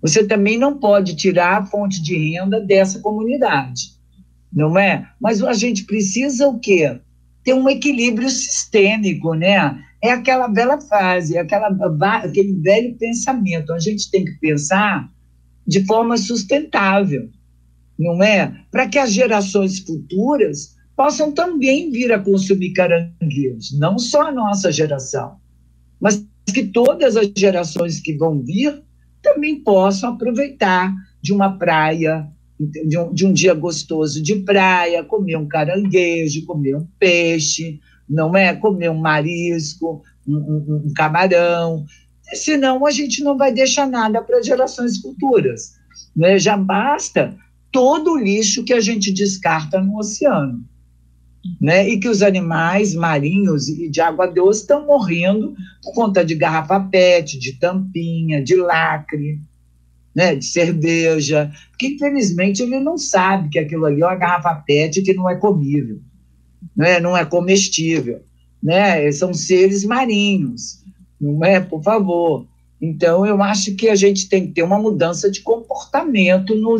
Você 0.01 0.23
também 0.23 0.57
não 0.57 0.79
pode 0.79 1.17
tirar 1.17 1.57
a 1.57 1.65
fonte 1.65 2.01
de 2.01 2.15
renda 2.15 2.61
dessa 2.61 3.01
comunidade, 3.01 3.89
não 4.53 4.79
é? 4.79 5.05
Mas 5.19 5.43
a 5.43 5.51
gente 5.51 5.83
precisa 5.83 6.47
o 6.47 6.57
quê? 6.59 7.01
Ter 7.43 7.53
um 7.53 7.69
equilíbrio 7.69 8.29
sistêmico, 8.29 9.33
né? 9.33 9.83
É 10.01 10.11
aquela 10.11 10.47
bela 10.47 10.79
frase, 10.79 11.37
aquela, 11.37 11.69
aquele 12.17 12.53
velho 12.53 12.95
pensamento. 12.97 13.73
A 13.73 13.79
gente 13.79 14.09
tem 14.09 14.25
que 14.25 14.33
pensar 14.33 15.09
de 15.65 15.85
forma 15.85 16.17
sustentável, 16.17 17.29
não 17.97 18.21
é? 18.21 18.53
Para 18.69 18.87
que 18.87 18.97
as 18.97 19.13
gerações 19.13 19.79
futuras 19.79 20.75
possam 20.95 21.31
também 21.31 21.91
vir 21.91 22.11
a 22.11 22.19
consumir 22.19 22.73
caranguejos, 22.73 23.77
não 23.79 23.97
só 23.97 24.27
a 24.27 24.31
nossa 24.31 24.71
geração, 24.71 25.37
mas 25.99 26.25
que 26.53 26.65
todas 26.65 27.15
as 27.15 27.31
gerações 27.35 27.99
que 27.99 28.13
vão 28.15 28.43
vir 28.43 28.83
também 29.21 29.63
possam 29.63 30.13
aproveitar 30.13 30.93
de 31.21 31.33
uma 31.33 31.57
praia, 31.57 32.27
de 32.65 32.97
um, 32.97 33.13
de 33.13 33.25
um 33.25 33.33
dia 33.33 33.53
gostoso 33.53 34.21
de 34.21 34.35
praia, 34.37 35.03
comer 35.03 35.37
um 35.37 35.47
caranguejo, 35.47 36.45
comer 36.45 36.75
um 36.75 36.87
peixe, 36.99 37.79
não 38.09 38.35
é? 38.35 38.53
Comer 38.55 38.89
um 38.89 38.97
marisco, 38.97 40.01
um, 40.27 40.35
um, 40.35 40.83
um 40.85 40.93
camarão. 40.93 41.85
Senão 42.33 42.85
a 42.85 42.91
gente 42.91 43.23
não 43.23 43.37
vai 43.37 43.53
deixar 43.53 43.87
nada 43.87 44.21
para 44.21 44.41
gerações 44.41 44.97
futuras. 44.97 45.73
Né? 46.15 46.37
Já 46.39 46.57
basta 46.57 47.35
todo 47.71 48.13
o 48.13 48.17
lixo 48.17 48.63
que 48.63 48.73
a 48.73 48.79
gente 48.79 49.11
descarta 49.11 49.81
no 49.81 49.97
oceano. 49.97 50.63
Né? 51.59 51.89
E 51.89 51.99
que 51.99 52.07
os 52.07 52.21
animais 52.21 52.95
marinhos 52.95 53.67
e 53.67 53.89
de 53.89 53.99
água 53.99 54.27
doce 54.27 54.61
estão 54.61 54.85
morrendo 54.85 55.53
por 55.83 55.93
conta 55.93 56.23
de 56.23 56.35
garrafa 56.35 56.79
PET, 56.79 57.37
de 57.37 57.59
tampinha, 57.59 58.41
de 58.41 58.55
lacre 58.55 59.41
né, 60.15 60.35
de 60.35 60.45
cerveja, 60.45 61.51
porque 61.69 61.87
infelizmente 61.87 62.61
ele 62.61 62.79
não 62.79 62.97
sabe 62.97 63.49
que 63.49 63.59
aquilo 63.59 63.85
ali 63.85 64.01
é 64.01 64.05
uma 64.05 64.15
garrafa 64.15 64.55
PET 64.55 65.01
que 65.01 65.13
não 65.13 65.29
é 65.29 65.35
comível, 65.35 65.99
né, 66.75 66.99
não 66.99 67.17
é 67.17 67.25
comestível, 67.25 68.21
né, 68.61 69.11
são 69.11 69.33
seres 69.33 69.83
marinhos, 69.83 70.83
não 71.19 71.43
é, 71.43 71.59
por 71.59 71.81
favor. 71.83 72.47
Então, 72.81 73.25
eu 73.25 73.41
acho 73.41 73.75
que 73.75 73.87
a 73.87 73.95
gente 73.95 74.27
tem 74.27 74.47
que 74.47 74.53
ter 74.55 74.61
uma 74.61 74.77
mudança 74.77 75.31
de 75.31 75.39
comportamento. 75.39 76.53
No... 76.53 76.75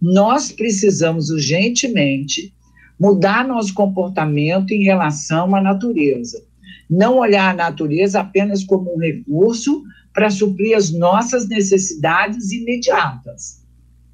Nós 0.00 0.52
precisamos 0.52 1.28
urgentemente 1.28 2.54
mudar 3.00 3.48
nosso 3.48 3.74
comportamento 3.74 4.70
em 4.70 4.84
relação 4.84 5.52
à 5.56 5.60
natureza. 5.60 6.44
Não 6.90 7.18
olhar 7.18 7.50
a 7.50 7.56
natureza 7.56 8.20
apenas 8.20 8.64
como 8.64 8.94
um 8.94 8.98
recurso 8.98 9.82
para 10.12 10.28
suprir 10.28 10.76
as 10.76 10.90
nossas 10.90 11.48
necessidades 11.48 12.50
imediatas, 12.50 13.62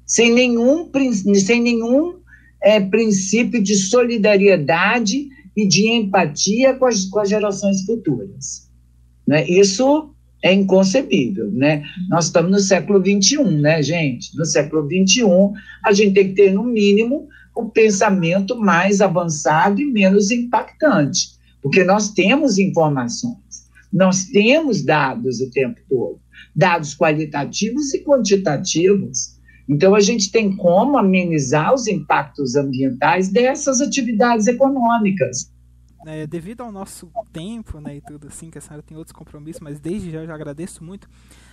sem 0.05 0.31
nenhum, 0.31 0.89
sem 1.33 1.61
nenhum 1.61 2.19
é, 2.61 2.79
princípio 2.79 3.61
de 3.61 3.75
solidariedade 3.75 5.27
e 5.55 5.67
de 5.67 5.87
empatia 5.87 6.75
com 6.75 6.85
as, 6.85 7.05
com 7.05 7.19
as 7.19 7.29
gerações 7.29 7.83
futuras. 7.83 8.69
Né? 9.25 9.47
Isso 9.49 10.13
é 10.43 10.53
inconcebível, 10.53 11.51
né? 11.51 11.83
Nós 12.09 12.25
estamos 12.25 12.51
no 12.51 12.59
século 12.59 12.99
XXI, 13.03 13.43
né, 13.59 13.81
gente? 13.81 14.37
No 14.37 14.45
século 14.45 14.87
XXI, 14.87 15.23
a 15.83 15.91
gente 15.91 16.13
tem 16.13 16.27
que 16.29 16.35
ter, 16.35 16.53
no 16.53 16.63
mínimo, 16.63 17.27
um 17.57 17.67
pensamento 17.69 18.55
mais 18.55 19.01
avançado 19.01 19.81
e 19.81 19.85
menos 19.85 20.29
impactante, 20.29 21.36
porque 21.61 21.83
nós 21.83 22.11
temos 22.13 22.57
informações. 22.57 23.67
Nós 23.91 24.25
temos 24.25 24.83
dados 24.83 25.39
o 25.39 25.49
tempo 25.49 25.79
todo, 25.89 26.19
dados 26.55 26.95
qualitativos 26.95 27.93
e 27.93 28.03
quantitativos. 28.03 29.37
Então, 29.67 29.95
a 29.95 29.99
gente 29.99 30.31
tem 30.31 30.55
como 30.55 30.97
amenizar 30.97 31.73
os 31.73 31.87
impactos 31.87 32.55
ambientais 32.55 33.29
dessas 33.29 33.81
atividades 33.81 34.47
econômicas. 34.47 35.51
É, 36.05 36.25
devido 36.25 36.61
ao 36.61 36.71
nosso 36.71 37.11
tempo 37.33 37.81
né, 37.81 37.97
e 37.97 38.01
tudo 38.01 38.27
assim, 38.27 38.49
que 38.49 38.57
a 38.57 38.61
senhora 38.61 38.81
tem 38.81 38.95
outros 38.95 39.11
compromissos, 39.11 39.61
mas 39.61 39.77
desde 39.77 40.09
já 40.09 40.21
eu 40.21 40.27
já 40.27 40.35
agradeço 40.35 40.81
muito. 40.83 41.09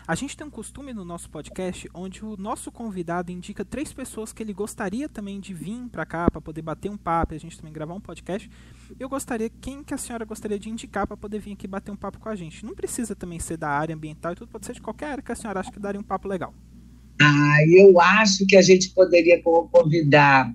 A 0.07 0.15
gente 0.15 0.37
tem 0.37 0.47
um 0.47 0.51
costume 0.51 0.93
no 0.93 1.03
nosso 1.03 1.31
podcast 1.31 1.89
onde 1.95 2.23
o 2.23 2.37
nosso 2.37 2.71
convidado 2.71 3.33
indica 3.33 3.65
três 3.65 3.91
pessoas 3.91 4.35
que 4.35 4.43
ele 4.43 4.53
gostaria 4.53 5.09
também 5.09 5.41
de 5.41 5.55
vir 5.55 5.89
para 5.91 6.05
cá 6.05 6.31
para 6.31 6.43
poder 6.43 6.61
bater 6.61 6.91
um 6.91 6.97
papo 6.97 7.33
e 7.33 7.37
a 7.37 7.41
gente 7.41 7.57
também 7.57 7.73
gravar 7.73 7.95
um 7.95 8.01
podcast. 8.01 8.51
Eu 9.01 9.09
gostaria, 9.09 9.49
quem 9.49 9.83
que 9.83 9.95
a 9.95 9.97
senhora 9.97 10.27
gostaria 10.27 10.59
de 10.59 10.69
indicar 10.69 11.07
para 11.07 11.17
poder 11.17 11.39
vir 11.39 11.53
aqui 11.53 11.67
bater 11.67 11.91
um 11.91 11.97
papo 11.97 12.19
com 12.19 12.29
a 12.29 12.37
gente? 12.37 12.67
Não 12.67 12.75
precisa 12.75 13.17
também 13.17 13.39
ser 13.39 13.57
da 13.57 13.71
área 13.71 13.95
ambiental 13.95 14.33
e 14.33 14.37
tudo, 14.37 14.49
pode 14.49 14.67
ser 14.67 14.75
de 14.75 14.83
qualquer 14.83 15.07
área 15.07 15.23
que 15.23 15.33
a 15.33 15.35
senhora 15.35 15.61
acha 15.61 15.73
que 15.73 15.81
daria 15.81 15.99
um 16.01 16.05
papo 16.05 16.29
legal. 16.29 16.53
Ah, 17.19 17.57
eu 17.67 17.99
acho 17.99 18.45
que 18.47 18.57
a 18.57 18.63
gente 18.63 18.91
poderia 18.91 19.43
convidar 19.43 20.55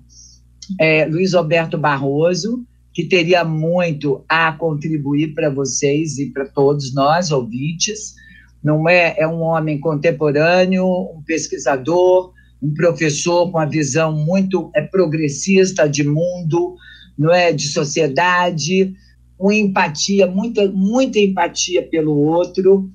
é, 0.78 1.06
Luiz 1.06 1.34
Alberto 1.34 1.76
Barroso, 1.76 2.64
que 2.94 3.04
teria 3.04 3.44
muito 3.44 4.24
a 4.28 4.52
contribuir 4.52 5.34
para 5.34 5.50
vocês 5.50 6.18
e 6.18 6.30
para 6.30 6.46
todos 6.46 6.94
nós, 6.94 7.32
ouvintes. 7.32 8.14
Não 8.62 8.88
é, 8.88 9.14
é 9.18 9.26
um 9.26 9.40
homem 9.40 9.80
contemporâneo, 9.80 10.84
um 10.84 11.22
pesquisador, 11.22 12.32
um 12.62 12.74
professor 12.74 13.50
com 13.50 13.58
a 13.58 13.64
visão 13.64 14.12
muito 14.12 14.70
é, 14.74 14.82
progressista 14.82 15.88
de 15.88 16.04
mundo, 16.04 16.76
não 17.18 17.32
é, 17.32 17.52
de 17.52 17.68
sociedade, 17.68 18.94
com 19.38 19.50
empatia, 19.50 20.26
muita, 20.26 20.70
muita 20.70 21.18
empatia 21.18 21.82
pelo 21.82 22.14
outro. 22.14 22.90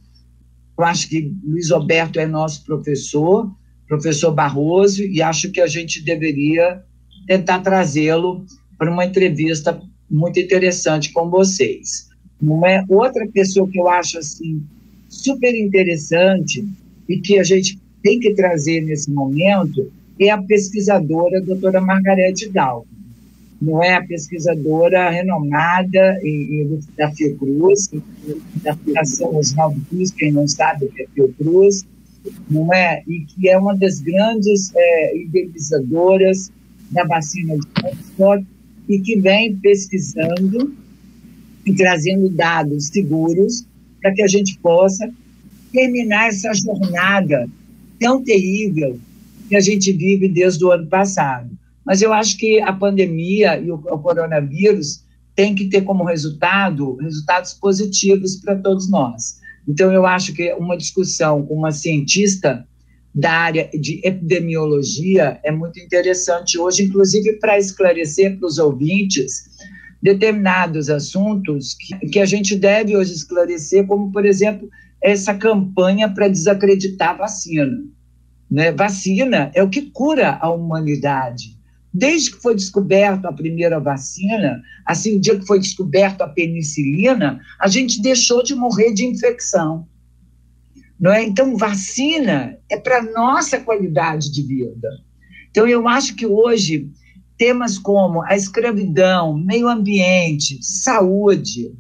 Eu 0.78 0.86
acho 0.86 1.10
que 1.10 1.34
Luiz 1.43 1.71
Alberto 1.71 2.19
é 2.19 2.28
nosso 2.28 2.63
professor, 2.63 3.51
professor 3.88 4.32
Barroso, 4.32 5.04
e 5.04 5.21
acho 5.21 5.51
que 5.51 5.60
a 5.60 5.67
gente 5.67 6.04
deveria 6.04 6.84
tentar 7.25 7.60
trazê-lo 7.62 8.45
para 8.78 8.91
uma 8.91 9.06
entrevista 9.06 9.82
muito 10.10 10.39
interessante 10.39 11.12
com 11.12 11.30
vocês. 11.30 12.10
Não 12.39 12.65
é 12.65 12.84
outra 12.88 13.25
pessoa 13.34 13.67
que 13.67 13.80
eu 13.80 13.88
acho 13.88 14.19
assim 14.19 14.63
super 15.15 15.56
interessante 15.56 16.67
e 17.08 17.19
que 17.19 17.39
a 17.39 17.43
gente 17.43 17.80
tem 18.04 18.19
que 18.19 18.34
trazer 18.34 18.82
nesse 18.82 19.10
momento 19.10 19.91
é 20.19 20.30
a 20.30 20.41
pesquisadora 20.41 21.41
doutora 21.41 21.82
Margarete 21.82 22.49
Dalton. 22.49 22.86
Não 23.62 23.82
é 23.82 23.95
a 23.95 24.06
pesquisadora 24.06 25.10
renomada 25.10 26.19
e, 26.21 26.62
e 26.62 26.80
da 26.97 27.10
Fiocruz, 27.12 27.89
da 28.62 28.75
Fundação 28.75 29.36
Oswaldo 29.36 29.82
Cruz, 29.89 30.12
quem 30.12 30.32
não 30.32 30.47
sabe 30.47 30.86
o 30.86 30.89
que 30.89 31.04
é 31.04 31.08
Fiocruz, 31.13 31.86
não 32.49 32.73
é? 32.73 33.01
E 33.08 33.21
que 33.21 33.49
é 33.49 33.58
uma 33.58 33.75
das 33.75 34.01
grandes 34.01 34.71
é, 34.75 35.17
idealizadoras 35.17 36.51
da 36.91 37.06
vacina 37.06 37.56
de 37.56 37.88
Oxford 37.88 38.45
e 38.89 38.99
que 38.99 39.19
vem 39.19 39.56
pesquisando 39.56 40.75
e 41.65 41.73
trazendo 41.73 42.30
dados 42.30 42.88
seguros 42.88 43.65
para 44.06 44.13
que 44.13 44.22
a 44.22 44.28
gente 44.28 44.60
possa 44.60 45.10
terminar 45.74 46.28
essa 46.28 46.54
jornada 46.54 47.50
tão 48.00 48.24
terrível 48.24 49.00
que 49.50 49.56
a 49.56 49.60
gente 49.60 49.91
vive 49.91 50.28
desde 50.28 50.63
o 50.63 50.72
ano 50.72 50.86
passado. 50.86 51.50
Mas 51.84 52.04
eu 52.04 52.13
acho 52.13 52.38
que 52.38 52.62
a 52.62 52.72
pandemia 52.72 53.60
e 53.60 53.72
o, 53.72 53.74
o 53.74 53.98
coronavírus 53.98 55.04
têm 55.36 55.56
que 55.56 55.65
ter 55.65 55.82
como 55.82 56.04
resultado 56.04 56.98
resultados 56.98 57.56
positivos 57.56 58.36
para 58.36 58.56
todos 58.56 58.88
nós. 58.91 59.39
Então, 59.68 59.91
eu 59.91 60.06
acho 60.06 60.34
que 60.34 60.54
uma 60.54 60.78
discussão 60.78 61.44
com 61.44 61.56
uma 61.56 61.72
cientista 61.72 62.63
da 63.13 63.32
área 63.32 63.72
de 63.74 64.02
epidemiologia 64.04 65.39
é 65.44 65.50
muito 65.50 65.80
interessante 65.80 66.60
hoje, 66.60 66.84
inclusive 66.84 67.39
para 67.39 67.58
esclarecer 67.58 68.38
para 68.38 68.48
os 68.48 68.60
ouvintes 68.60 69.50
determinados 70.02 70.90
assuntos 70.90 71.74
que, 71.74 72.08
que 72.10 72.20
a 72.20 72.26
gente 72.26 72.56
deve 72.56 72.96
hoje 72.96 73.14
esclarecer, 73.14 73.86
como, 73.86 74.12
por 74.12 74.26
exemplo, 74.26 74.70
essa 75.02 75.34
campanha 75.34 76.10
para 76.10 76.28
desacreditar 76.28 77.12
a 77.12 77.18
vacina. 77.18 77.84
Né? 78.50 78.72
Vacina 78.72 79.52
é 79.54 79.64
o 79.64 79.70
que 79.70 79.84
cura 79.84 80.38
a 80.42 80.50
humanidade. 80.50 81.56
Desde 81.94 82.32
que 82.32 82.42
foi 82.42 82.56
descoberta 82.56 83.30
a 83.30 83.34
primeira 83.34 83.80
vacina, 83.80 84.62
assim, 84.86 85.16
o 85.16 85.20
dia 85.20 85.40
que 85.40 85.46
foi 85.46 85.60
descoberta 85.60 86.26
a 86.26 86.28
penicilina, 86.28 87.40
a 87.60 87.68
gente 87.68 88.02
deixou 88.02 88.44
de 88.44 88.54
morrer 88.54 88.94
de 88.94 89.06
infecção. 89.06 89.88
Não 91.00 91.12
é? 91.12 91.24
Então, 91.24 91.56
vacina 91.56 92.58
é 92.70 92.78
para 92.78 93.02
nossa 93.02 93.60
qualidade 93.60 94.32
de 94.32 94.42
vida. 94.42 94.90
Então, 95.50 95.68
eu 95.68 95.88
acho 95.88 96.16
que 96.16 96.26
hoje 96.26 96.90
temas 97.38 97.78
como 97.78 98.24
a 98.24 98.36
escravidão, 98.36 99.38
meio 99.38 99.67
ambiente, 99.67 100.58
saúde, 100.62 101.74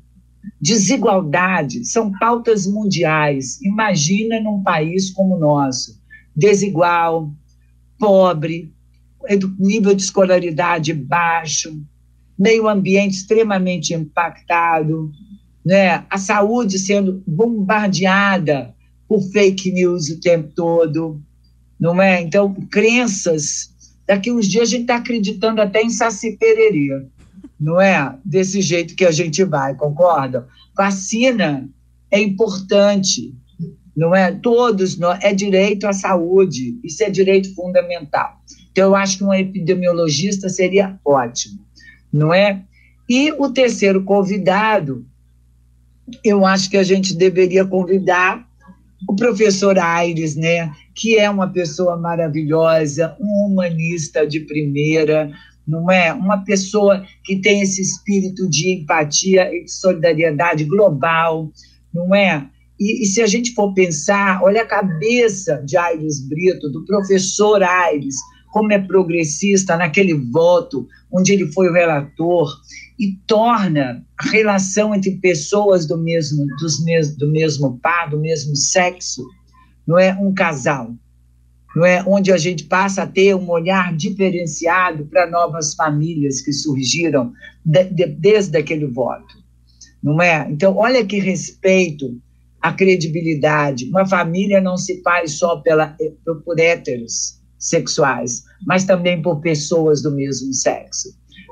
desigualdade 0.61 1.85
são 1.85 2.11
pautas 2.11 2.65
mundiais. 2.65 3.61
Imagina 3.61 4.39
num 4.39 4.61
país 4.63 5.11
como 5.11 5.35
o 5.35 5.39
nosso, 5.39 5.99
desigual, 6.35 7.31
pobre, 7.97 8.73
nível 9.57 9.95
de 9.95 10.03
escolaridade 10.03 10.93
baixo, 10.93 11.81
meio 12.37 12.67
ambiente 12.67 13.15
extremamente 13.15 13.93
impactado, 13.93 15.11
né? 15.65 16.05
a 16.09 16.17
saúde 16.17 16.77
sendo 16.77 17.23
bombardeada 17.25 18.75
por 19.07 19.21
fake 19.31 19.71
news 19.71 20.09
o 20.09 20.19
tempo 20.19 20.51
todo, 20.55 21.21
não 21.79 22.01
é? 22.01 22.21
Então, 22.21 22.53
crenças. 22.71 23.74
Daqui 24.07 24.31
uns 24.31 24.47
dias 24.47 24.69
a 24.69 24.71
gente 24.71 24.81
está 24.81 24.97
acreditando 24.97 25.61
até 25.61 25.81
em 25.81 25.89
Saci 25.89 26.37
não 27.59 27.79
é? 27.79 28.15
Desse 28.23 28.61
jeito 28.61 28.95
que 28.95 29.05
a 29.05 29.11
gente 29.11 29.43
vai, 29.43 29.75
concorda? 29.75 30.47
Vacina 30.75 31.69
é 32.11 32.19
importante, 32.19 33.33
não 33.95 34.13
é? 34.13 34.31
Todos, 34.31 34.97
nós, 34.97 35.19
é 35.23 35.33
direito 35.33 35.87
à 35.87 35.93
saúde, 35.93 36.79
isso 36.83 37.03
é 37.03 37.09
direito 37.09 37.53
fundamental. 37.55 38.39
Então, 38.71 38.89
eu 38.89 38.95
acho 38.95 39.17
que 39.17 39.23
um 39.23 39.33
epidemiologista 39.33 40.49
seria 40.49 40.99
ótimo, 41.03 41.59
não 42.11 42.33
é? 42.33 42.61
E 43.07 43.31
o 43.31 43.49
terceiro 43.49 44.03
convidado, 44.03 45.05
eu 46.23 46.45
acho 46.45 46.69
que 46.69 46.77
a 46.77 46.83
gente 46.83 47.15
deveria 47.15 47.65
convidar 47.65 48.45
o 49.07 49.15
professor 49.15 49.77
Aires, 49.79 50.35
né, 50.35 50.71
que 50.95 51.17
é 51.17 51.29
uma 51.29 51.49
pessoa 51.49 51.97
maravilhosa, 51.97 53.15
um 53.19 53.45
humanista 53.45 54.25
de 54.25 54.39
primeira, 54.39 55.29
não 55.67 55.91
é? 55.91 56.13
Uma 56.13 56.43
pessoa 56.43 57.05
que 57.23 57.41
tem 57.41 57.61
esse 57.61 57.81
espírito 57.81 58.49
de 58.49 58.71
empatia 58.71 59.53
e 59.53 59.65
de 59.65 59.71
solidariedade 59.71 60.63
global, 60.63 61.51
não 61.93 62.15
é? 62.15 62.49
E, 62.79 63.03
e, 63.03 63.05
se 63.05 63.21
a 63.21 63.27
gente 63.27 63.53
for 63.53 63.73
pensar, 63.73 64.41
olha 64.41 64.61
a 64.61 64.67
cabeça 64.67 65.61
de 65.65 65.77
Aires 65.77 66.25
Brito, 66.27 66.69
do 66.69 66.85
professor 66.85 67.61
Aires, 67.61 68.15
como 68.51 68.71
é 68.71 68.79
progressista 68.79 69.75
naquele 69.75 70.13
voto 70.13 70.87
onde 71.11 71.33
ele 71.33 71.51
foi 71.51 71.69
o 71.69 71.73
relator, 71.73 72.49
e 72.97 73.13
torna 73.27 74.05
a 74.17 74.29
relação 74.29 74.95
entre 74.95 75.11
pessoas 75.17 75.85
do 75.85 75.97
mesmo, 75.97 76.45
dos 76.57 76.83
mes, 76.83 77.15
do 77.17 77.29
mesmo 77.29 77.77
par, 77.79 78.09
do 78.09 78.19
mesmo 78.19 78.55
sexo, 78.55 79.25
não 79.87 79.97
é 79.99 80.13
um 80.13 80.33
casal, 80.33 80.93
não 81.75 81.85
é 81.85 82.03
onde 82.07 82.31
a 82.31 82.37
gente 82.37 82.63
passa 82.65 83.03
a 83.03 83.07
ter 83.07 83.35
um 83.35 83.49
olhar 83.49 83.95
diferenciado 83.95 85.05
para 85.05 85.29
novas 85.29 85.73
famílias 85.73 86.41
que 86.41 86.53
surgiram 86.53 87.33
de, 87.65 87.83
de, 87.85 88.05
desde 88.07 88.57
aquele 88.57 88.85
voto, 88.85 89.35
não 90.01 90.21
é? 90.21 90.47
Então, 90.49 90.75
olha 90.77 91.05
que 91.05 91.19
respeito 91.19 92.17
à 92.61 92.71
credibilidade. 92.71 93.85
Uma 93.89 94.05
família 94.05 94.61
não 94.61 94.77
se 94.77 95.01
faz 95.01 95.33
só 95.33 95.57
pela, 95.57 95.95
por 96.45 96.59
héteros 96.59 97.41
sexuais, 97.59 98.43
mas 98.65 98.85
também 98.85 99.21
por 99.21 99.41
pessoas 99.41 100.01
do 100.01 100.11
mesmo 100.11 100.53
sexo 100.53 101.09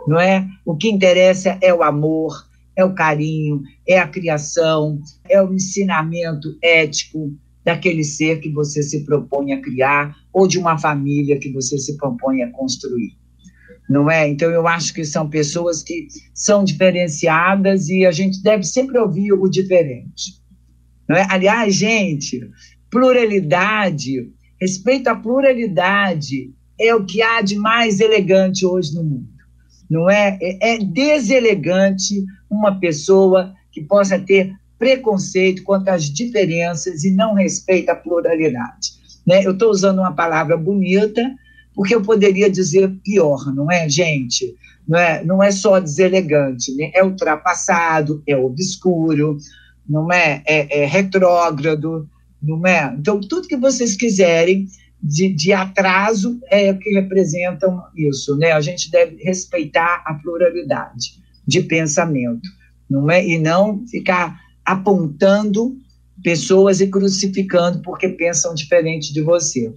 não 0.07 0.19
é? 0.19 0.47
O 0.65 0.75
que 0.75 0.89
interessa 0.89 1.57
é 1.61 1.73
o 1.73 1.83
amor, 1.83 2.47
é 2.75 2.83
o 2.83 2.93
carinho, 2.93 3.61
é 3.87 3.99
a 3.99 4.07
criação, 4.07 4.99
é 5.29 5.41
o 5.41 5.53
ensinamento 5.53 6.57
ético 6.61 7.31
daquele 7.63 8.03
ser 8.03 8.39
que 8.39 8.49
você 8.49 8.83
se 8.83 9.05
propõe 9.05 9.53
a 9.53 9.61
criar 9.61 10.15
ou 10.31 10.47
de 10.47 10.57
uma 10.57 10.77
família 10.77 11.39
que 11.39 11.51
você 11.51 11.77
se 11.77 11.97
propõe 11.97 12.43
a 12.43 12.51
construir. 12.51 13.13
Não 13.89 14.09
é? 14.09 14.27
Então 14.27 14.49
eu 14.49 14.67
acho 14.67 14.93
que 14.93 15.03
são 15.03 15.29
pessoas 15.29 15.83
que 15.83 16.07
são 16.33 16.63
diferenciadas 16.63 17.89
e 17.89 18.05
a 18.05 18.11
gente 18.11 18.41
deve 18.41 18.63
sempre 18.63 18.97
ouvir 18.97 19.33
o 19.33 19.47
diferente. 19.47 20.41
Não 21.07 21.15
é? 21.15 21.27
Aliás, 21.29 21.75
gente, 21.75 22.39
pluralidade, 22.89 24.31
respeito 24.59 25.07
à 25.07 25.15
pluralidade 25.15 26.53
é 26.79 26.95
o 26.95 27.05
que 27.05 27.21
há 27.21 27.41
de 27.41 27.55
mais 27.55 27.99
elegante 27.99 28.65
hoje 28.65 28.95
no 28.95 29.03
mundo 29.03 29.33
não 29.93 30.09
é? 30.09 30.37
É, 30.41 30.73
é 30.73 30.77
deselegante 30.79 32.25
uma 32.49 32.79
pessoa 32.79 33.53
que 33.71 33.81
possa 33.81 34.17
ter 34.17 34.51
preconceito 34.83 35.63
quanto 35.63 35.87
às 35.87 36.03
diferenças 36.03 37.05
e 37.05 37.11
não 37.11 37.35
respeita 37.35 37.93
a 37.93 37.95
pluralidade. 37.95 38.91
Né? 39.25 39.45
Eu 39.45 39.53
estou 39.53 39.71
usando 39.71 39.99
uma 39.99 40.13
palavra 40.13 40.57
bonita, 40.57 41.23
porque 41.73 41.95
eu 41.95 42.01
poderia 42.01 42.49
dizer 42.49 42.93
pior, 43.01 43.55
não 43.55 43.71
é, 43.71 43.87
gente? 43.87 44.53
Não 44.85 44.99
é, 44.99 45.23
não 45.23 45.41
é 45.41 45.51
só 45.51 45.79
deselegante, 45.79 46.75
né? 46.75 46.91
é 46.93 47.01
ultrapassado, 47.01 48.21
é 48.27 48.35
obscuro, 48.35 49.37
não 49.87 50.11
é? 50.11 50.43
é, 50.45 50.81
é 50.81 50.85
retrógrado, 50.85 52.05
não 52.41 52.67
é? 52.67 52.93
Então, 52.99 53.21
tudo 53.21 53.47
que 53.47 53.55
vocês 53.55 53.95
quiserem, 53.95 54.67
de, 55.01 55.33
de 55.33 55.53
atraso 55.53 56.39
é 56.49 56.71
o 56.71 56.77
que 56.77 56.93
representam 56.93 57.83
isso, 57.95 58.37
né? 58.37 58.51
A 58.53 58.61
gente 58.61 58.89
deve 58.89 59.21
respeitar 59.21 60.01
a 60.05 60.13
pluralidade 60.13 61.21
de 61.45 61.61
pensamento, 61.61 62.47
não 62.89 63.11
é? 63.11 63.25
E 63.25 63.37
não 63.37 63.85
ficar 63.87 64.42
apontando 64.65 65.77
pessoas 66.23 66.79
e 66.79 66.87
crucificando 66.87 67.81
porque 67.81 68.09
pensam 68.09 68.53
diferente 68.53 69.13
de 69.13 69.21
você, 69.21 69.73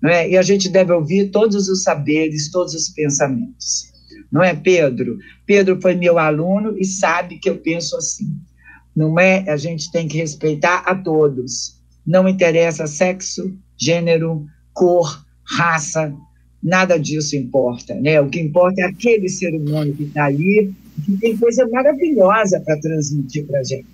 não 0.00 0.10
é? 0.10 0.28
E 0.30 0.36
a 0.36 0.42
gente 0.42 0.68
deve 0.68 0.92
ouvir 0.92 1.30
todos 1.30 1.68
os 1.68 1.82
saberes, 1.82 2.50
todos 2.50 2.74
os 2.74 2.88
pensamentos. 2.88 3.90
não 4.30 4.42
é, 4.42 4.54
Pedro? 4.54 5.18
Pedro 5.46 5.80
foi 5.80 5.94
meu 5.94 6.18
aluno 6.18 6.76
e 6.78 6.84
sabe 6.84 7.38
que 7.38 7.48
eu 7.48 7.58
penso 7.58 7.96
assim. 7.96 8.36
Não 8.94 9.18
é? 9.18 9.48
A 9.48 9.56
gente 9.56 9.90
tem 9.90 10.06
que 10.08 10.18
respeitar 10.18 10.82
a 10.86 10.94
todos. 10.94 11.78
Não 12.06 12.28
interessa 12.28 12.86
sexo, 12.86 13.56
gênero, 13.76 14.46
cor, 14.72 15.24
raça, 15.44 16.14
nada 16.62 16.98
disso 16.98 17.36
importa, 17.36 17.94
né? 17.94 18.20
O 18.20 18.28
que 18.28 18.40
importa 18.40 18.82
é 18.82 18.84
aquele 18.84 19.28
ser 19.28 19.54
humano 19.54 19.92
que 19.94 20.04
está 20.04 20.26
ali, 20.26 20.72
que 21.04 21.16
tem 21.16 21.36
coisa 21.36 21.66
maravilhosa 21.68 22.60
para 22.60 22.80
transmitir 22.80 23.46
para 23.46 23.60
a 23.60 23.64
gente, 23.64 23.86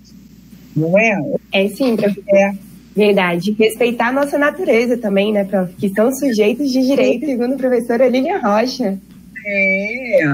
não 0.75 0.97
é? 0.97 1.21
É 1.51 1.67
sim, 1.69 1.95
é. 2.29 2.53
Verdade. 2.95 3.51
Respeitar 3.51 4.07
a 4.07 4.13
nossa 4.13 4.37
natureza 4.37 4.97
também, 4.97 5.33
né, 5.33 5.43
prof? 5.43 5.73
Que 5.73 5.89
são 5.89 6.11
sujeitos 6.13 6.71
de 6.71 6.81
direito, 6.81 7.25
segundo 7.25 7.53
a 7.53 7.57
professora 7.57 8.07
Lilian 8.07 8.39
Rocha. 8.39 8.97
É, 9.45 10.25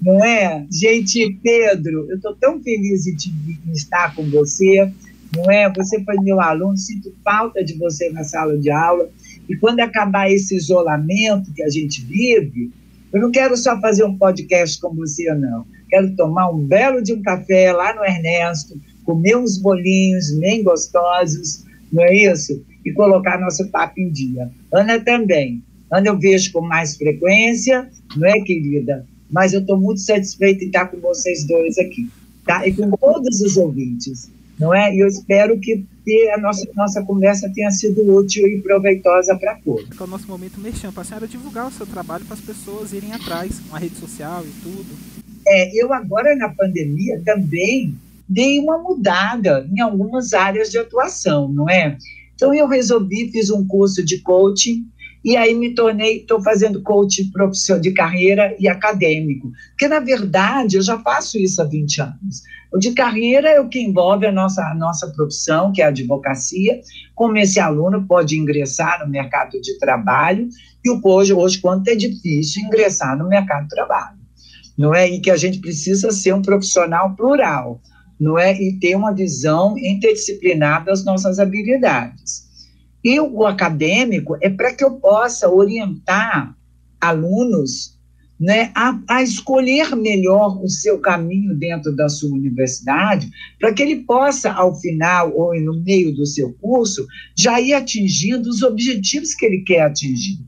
não 0.00 0.24
é? 0.24 0.64
Gente, 0.70 1.38
Pedro, 1.42 2.06
eu 2.08 2.16
estou 2.16 2.34
tão 2.34 2.60
feliz 2.62 3.04
de, 3.04 3.16
te, 3.16 3.30
de 3.30 3.72
estar 3.72 4.14
com 4.14 4.24
você, 4.24 4.90
não 5.36 5.50
é? 5.50 5.70
Você 5.74 6.02
foi 6.04 6.16
meu 6.16 6.40
aluno, 6.40 6.76
sinto 6.76 7.14
falta 7.22 7.62
de 7.62 7.74
você 7.74 8.10
na 8.10 8.24
sala 8.24 8.56
de 8.58 8.70
aula. 8.70 9.08
E 9.48 9.56
quando 9.56 9.80
acabar 9.80 10.30
esse 10.30 10.56
isolamento 10.56 11.52
que 11.52 11.62
a 11.62 11.68
gente 11.68 12.02
vive, 12.02 12.70
eu 13.12 13.20
não 13.20 13.30
quero 13.30 13.56
só 13.56 13.80
fazer 13.80 14.04
um 14.04 14.16
podcast 14.16 14.80
com 14.80 14.94
você, 14.94 15.32
não. 15.34 15.66
Quero 15.88 16.16
tomar 16.16 16.50
um 16.50 16.58
belo 16.58 17.02
de 17.02 17.12
um 17.12 17.22
café 17.22 17.72
lá 17.72 17.94
no 17.94 18.04
Ernesto, 18.04 18.78
comer 19.06 19.36
uns 19.36 19.56
bolinhos 19.56 20.32
bem 20.32 20.62
gostosos, 20.62 21.64
não 21.90 22.02
é 22.02 22.14
isso? 22.14 22.62
E 22.84 22.92
colocar 22.92 23.40
nosso 23.40 23.66
papo 23.68 23.98
em 23.98 24.10
dia. 24.10 24.50
Ana 24.72 25.00
também. 25.00 25.62
Ana 25.90 26.08
eu 26.08 26.18
vejo 26.18 26.52
com 26.52 26.60
mais 26.60 26.96
frequência, 26.96 27.88
não 28.16 28.28
é, 28.28 28.40
querida? 28.40 29.06
Mas 29.30 29.54
eu 29.54 29.60
estou 29.60 29.80
muito 29.80 30.00
satisfeita 30.00 30.64
em 30.64 30.66
estar 30.66 30.86
com 30.86 30.98
vocês 30.98 31.44
dois 31.44 31.78
aqui, 31.78 32.10
tá? 32.44 32.66
E 32.66 32.72
com 32.74 32.90
todos 32.90 33.40
os 33.40 33.56
ouvintes 33.56 34.28
não 34.58 34.74
é? 34.74 34.94
E 34.94 35.00
eu 35.00 35.06
espero 35.06 35.58
que 35.60 35.84
a 36.32 36.38
nossa, 36.38 36.66
nossa 36.74 37.02
conversa 37.02 37.50
tenha 37.52 37.70
sido 37.70 38.14
útil 38.14 38.46
e 38.46 38.60
proveitosa 38.60 39.36
para 39.36 39.56
todos. 39.56 39.88
É 39.98 40.02
o 40.02 40.06
nosso 40.06 40.26
momento 40.26 40.60
mexendo, 40.60 40.92
para 40.92 41.02
a 41.02 41.04
senhora 41.04 41.28
divulgar 41.28 41.68
o 41.68 41.72
seu 41.72 41.86
trabalho 41.86 42.24
para 42.24 42.34
as 42.34 42.40
pessoas 42.40 42.92
irem 42.92 43.12
atrás, 43.12 43.60
com 43.68 43.76
a 43.76 43.78
rede 43.78 43.96
social 43.96 44.44
e 44.44 44.62
tudo. 44.62 44.86
É, 45.46 45.80
eu 45.80 45.92
agora 45.92 46.34
na 46.34 46.48
pandemia 46.48 47.20
também 47.24 47.94
dei 48.28 48.58
uma 48.58 48.78
mudada 48.78 49.68
em 49.72 49.80
algumas 49.80 50.32
áreas 50.34 50.70
de 50.70 50.78
atuação, 50.78 51.48
não 51.48 51.68
é? 51.68 51.96
Então 52.34 52.52
eu 52.52 52.68
resolvi, 52.68 53.30
fiz 53.30 53.50
um 53.50 53.66
curso 53.66 54.04
de 54.04 54.20
coaching 54.20 54.86
e 55.24 55.36
aí 55.36 55.54
me 55.54 55.74
tornei, 55.74 56.18
estou 56.18 56.40
fazendo 56.40 56.82
coaching 56.82 57.30
profissional 57.32 57.82
de 57.82 57.90
carreira 57.92 58.54
e 58.60 58.68
acadêmico, 58.68 59.50
porque 59.70 59.88
na 59.88 59.98
verdade 59.98 60.76
eu 60.76 60.82
já 60.82 60.98
faço 61.00 61.36
isso 61.38 61.60
há 61.60 61.64
20 61.64 62.00
anos. 62.00 62.42
O 62.72 62.78
de 62.78 62.92
carreira 62.92 63.48
é 63.48 63.60
o 63.60 63.68
que 63.68 63.80
envolve 63.80 64.26
a 64.26 64.30
nossa, 64.30 64.62
a 64.62 64.74
nossa 64.74 65.08
profissão, 65.08 65.72
que 65.72 65.80
é 65.80 65.86
a 65.86 65.88
advocacia, 65.88 66.80
como 67.14 67.38
esse 67.38 67.58
aluno 67.58 68.06
pode 68.06 68.38
ingressar 68.38 69.04
no 69.04 69.10
mercado 69.10 69.60
de 69.60 69.78
trabalho, 69.78 70.48
e 70.84 70.90
hoje, 71.02 71.32
hoje 71.32 71.58
quanto 71.58 71.88
é 71.88 71.96
difícil 71.96 72.62
ingressar 72.62 73.18
no 73.18 73.28
mercado 73.28 73.64
de 73.64 73.70
trabalho, 73.70 74.18
não 74.78 74.94
é? 74.94 75.08
E 75.08 75.20
que 75.20 75.30
a 75.30 75.36
gente 75.36 75.58
precisa 75.58 76.12
ser 76.12 76.34
um 76.34 76.42
profissional 76.42 77.16
plural, 77.16 77.80
não 78.18 78.38
é? 78.38 78.54
E 78.60 78.78
ter 78.78 78.96
uma 78.96 79.12
visão 79.12 79.76
interdisciplinar 79.78 80.84
das 80.84 81.04
nossas 81.04 81.38
habilidades. 81.38 82.46
E 83.04 83.20
o 83.20 83.46
acadêmico 83.46 84.36
é 84.40 84.50
para 84.50 84.72
que 84.72 84.82
eu 84.82 84.94
possa 84.94 85.48
orientar 85.48 86.56
alunos 87.00 87.96
né, 88.38 88.70
a, 88.74 88.98
a, 89.08 89.22
escolher 89.22 89.96
melhor 89.96 90.62
o 90.62 90.68
seu 90.68 90.98
caminho 90.98 91.54
dentro 91.54 91.94
da 91.94 92.08
sua 92.08 92.34
universidade, 92.34 93.30
para 93.58 93.72
que 93.72 93.82
ele 93.82 94.04
possa, 94.04 94.52
ao 94.52 94.78
final 94.78 95.32
ou 95.34 95.58
no 95.60 95.82
meio 95.82 96.14
do 96.14 96.26
seu 96.26 96.52
curso, 96.54 97.06
já 97.36 97.60
ir 97.60 97.72
atingindo 97.72 98.50
os 98.50 98.62
objetivos 98.62 99.34
que 99.34 99.46
ele 99.46 99.62
quer 99.62 99.82
atingir. 99.82 100.38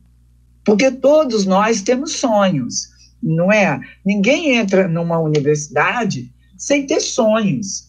Porque 0.65 0.91
todos 0.91 1.47
nós 1.47 1.81
temos 1.81 2.13
sonhos, 2.13 2.89
não 3.23 3.51
é? 3.51 3.81
Ninguém 4.05 4.57
entra 4.57 4.87
numa 4.87 5.19
universidade 5.19 6.31
sem 6.59 6.85
ter 6.85 7.01
sonhos. 7.01 7.89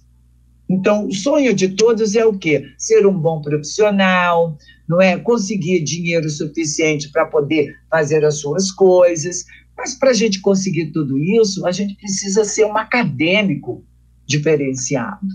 Então, 0.70 1.08
o 1.08 1.14
sonho 1.14 1.54
de 1.54 1.70
todos 1.70 2.16
é 2.16 2.24
o 2.24 2.38
quê? 2.38 2.64
Ser 2.78 3.06
um 3.08 3.20
bom 3.20 3.42
profissional, 3.42 4.56
não 4.88 5.02
é? 5.02 5.18
Conseguir 5.18 5.84
dinheiro 5.84 6.30
suficiente 6.30 7.12
para 7.12 7.26
poder 7.26 7.74
fazer 7.90 8.24
as 8.24 8.36
suas 8.36 8.72
coisas. 8.72 9.46
Mas 9.76 9.96
para 9.96 10.12
a 10.12 10.14
gente 10.14 10.40
conseguir 10.40 10.92
tudo 10.92 11.18
isso, 11.18 11.66
a 11.66 11.72
gente 11.72 11.96
precisa 11.96 12.46
ser 12.46 12.66
um 12.66 12.78
acadêmico 12.78 13.84
diferenciado, 14.28 15.26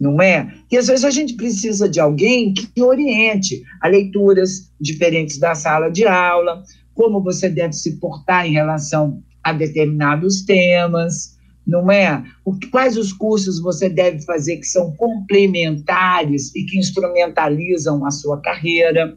não 0.00 0.20
é? 0.20 0.52
E 0.68 0.76
às 0.76 0.88
vezes 0.88 1.04
a 1.04 1.10
gente 1.10 1.34
precisa 1.34 1.88
de 1.88 2.00
alguém 2.00 2.52
que 2.52 2.82
oriente 2.82 3.62
a 3.80 3.86
leituras 3.86 4.72
diferentes 4.80 5.38
da 5.38 5.54
sala 5.54 5.90
de 5.90 6.04
aula, 6.06 6.64
como 6.92 7.22
você 7.22 7.48
deve 7.48 7.74
se 7.74 8.00
portar 8.00 8.46
em 8.46 8.52
relação 8.52 9.22
a 9.44 9.52
determinados 9.52 10.42
temas 10.42 11.35
não 11.66 11.90
é? 11.90 12.22
O, 12.44 12.56
quais 12.70 12.96
os 12.96 13.12
cursos 13.12 13.60
você 13.60 13.88
deve 13.88 14.20
fazer 14.24 14.58
que 14.58 14.66
são 14.66 14.92
complementares 14.92 16.54
e 16.54 16.64
que 16.64 16.78
instrumentalizam 16.78 18.06
a 18.06 18.10
sua 18.10 18.40
carreira. 18.40 19.16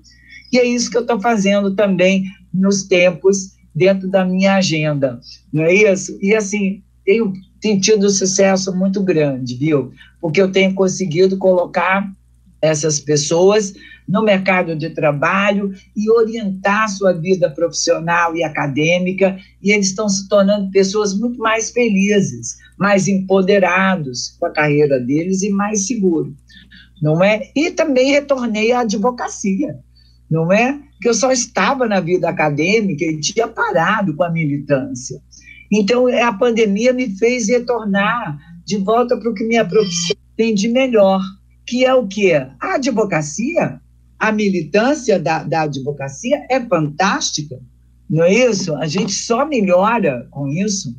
E 0.52 0.58
é 0.58 0.66
isso 0.66 0.90
que 0.90 0.98
eu 0.98 1.02
estou 1.02 1.22
fazendo 1.22 1.76
também 1.76 2.24
nos 2.52 2.84
tempos 2.84 3.60
dentro 3.76 4.10
da 4.10 4.26
minha 4.26 4.56
agenda, 4.56 5.20
não 5.54 5.64
é 5.64 5.74
isso? 5.74 6.18
E 6.22 6.36
assim, 6.36 6.82
tenho, 7.06 7.32
tenho 7.62 7.80
tido 7.80 8.10
sucesso 8.10 8.76
muito 8.76 9.02
grande, 9.04 9.56
viu? 9.56 9.92
Porque 10.20 10.42
eu 10.42 10.52
tenho 10.52 10.74
conseguido 10.74 11.38
colocar 11.38 12.12
essas 12.62 13.00
pessoas 13.00 13.74
no 14.10 14.24
mercado 14.24 14.76
de 14.76 14.90
trabalho 14.90 15.72
e 15.96 16.10
orientar 16.10 16.90
sua 16.90 17.14
vida 17.14 17.50
profissional 17.50 18.36
e 18.36 18.44
acadêmica, 18.44 19.38
e 19.62 19.72
eles 19.72 19.90
estão 19.90 20.10
se 20.10 20.28
tornando 20.28 20.72
pessoas 20.72 21.14
muito 21.18 21.38
mais 21.38 21.70
felizes, 21.70 22.58
mais 22.78 23.08
empoderados 23.08 24.36
com 24.40 24.48
a 24.48 24.52
carreira 24.52 25.00
deles 25.00 25.44
e 25.44 25.50
mais 25.50 25.86
seguros, 25.86 26.34
não 27.02 27.24
é? 27.24 27.52
E 27.56 27.70
também 27.70 28.12
retornei 28.12 28.72
à 28.72 28.80
advocacia, 28.80 29.78
não 30.30 30.52
é? 30.52 30.80
Que 31.00 31.08
eu 31.08 31.14
só 31.14 31.32
estava 31.32 31.88
na 31.88 32.00
vida 32.00 32.28
acadêmica 32.28 33.06
e 33.06 33.20
tinha 33.20 33.48
parado 33.48 34.16
com 34.16 34.24
a 34.24 34.32
militância. 34.32 35.22
Então, 35.72 36.08
a 36.08 36.34
pandemia 36.34 36.92
me 36.92 37.16
fez 37.16 37.48
retornar 37.48 38.40
de 38.66 38.78
volta 38.78 39.16
para 39.18 39.30
o 39.30 39.36
que 39.36 39.44
minha 39.44 39.64
profissão 39.64 40.18
tem 40.36 40.56
de 40.56 40.68
melhor, 40.68 41.22
que 41.70 41.86
é 41.86 41.94
o 41.94 42.08
quê? 42.08 42.34
A 42.60 42.76
advocacia 42.76 43.80
a 44.20 44.34
militância 44.34 45.18
da, 45.18 45.44
da 45.44 45.62
advocacia 45.62 46.46
é 46.50 46.60
fantástica, 46.60 47.58
não 48.10 48.26
é 48.26 48.34
isso? 48.34 48.76
A 48.76 48.86
gente 48.86 49.14
só 49.14 49.46
melhora 49.46 50.28
com 50.30 50.48
isso, 50.50 50.94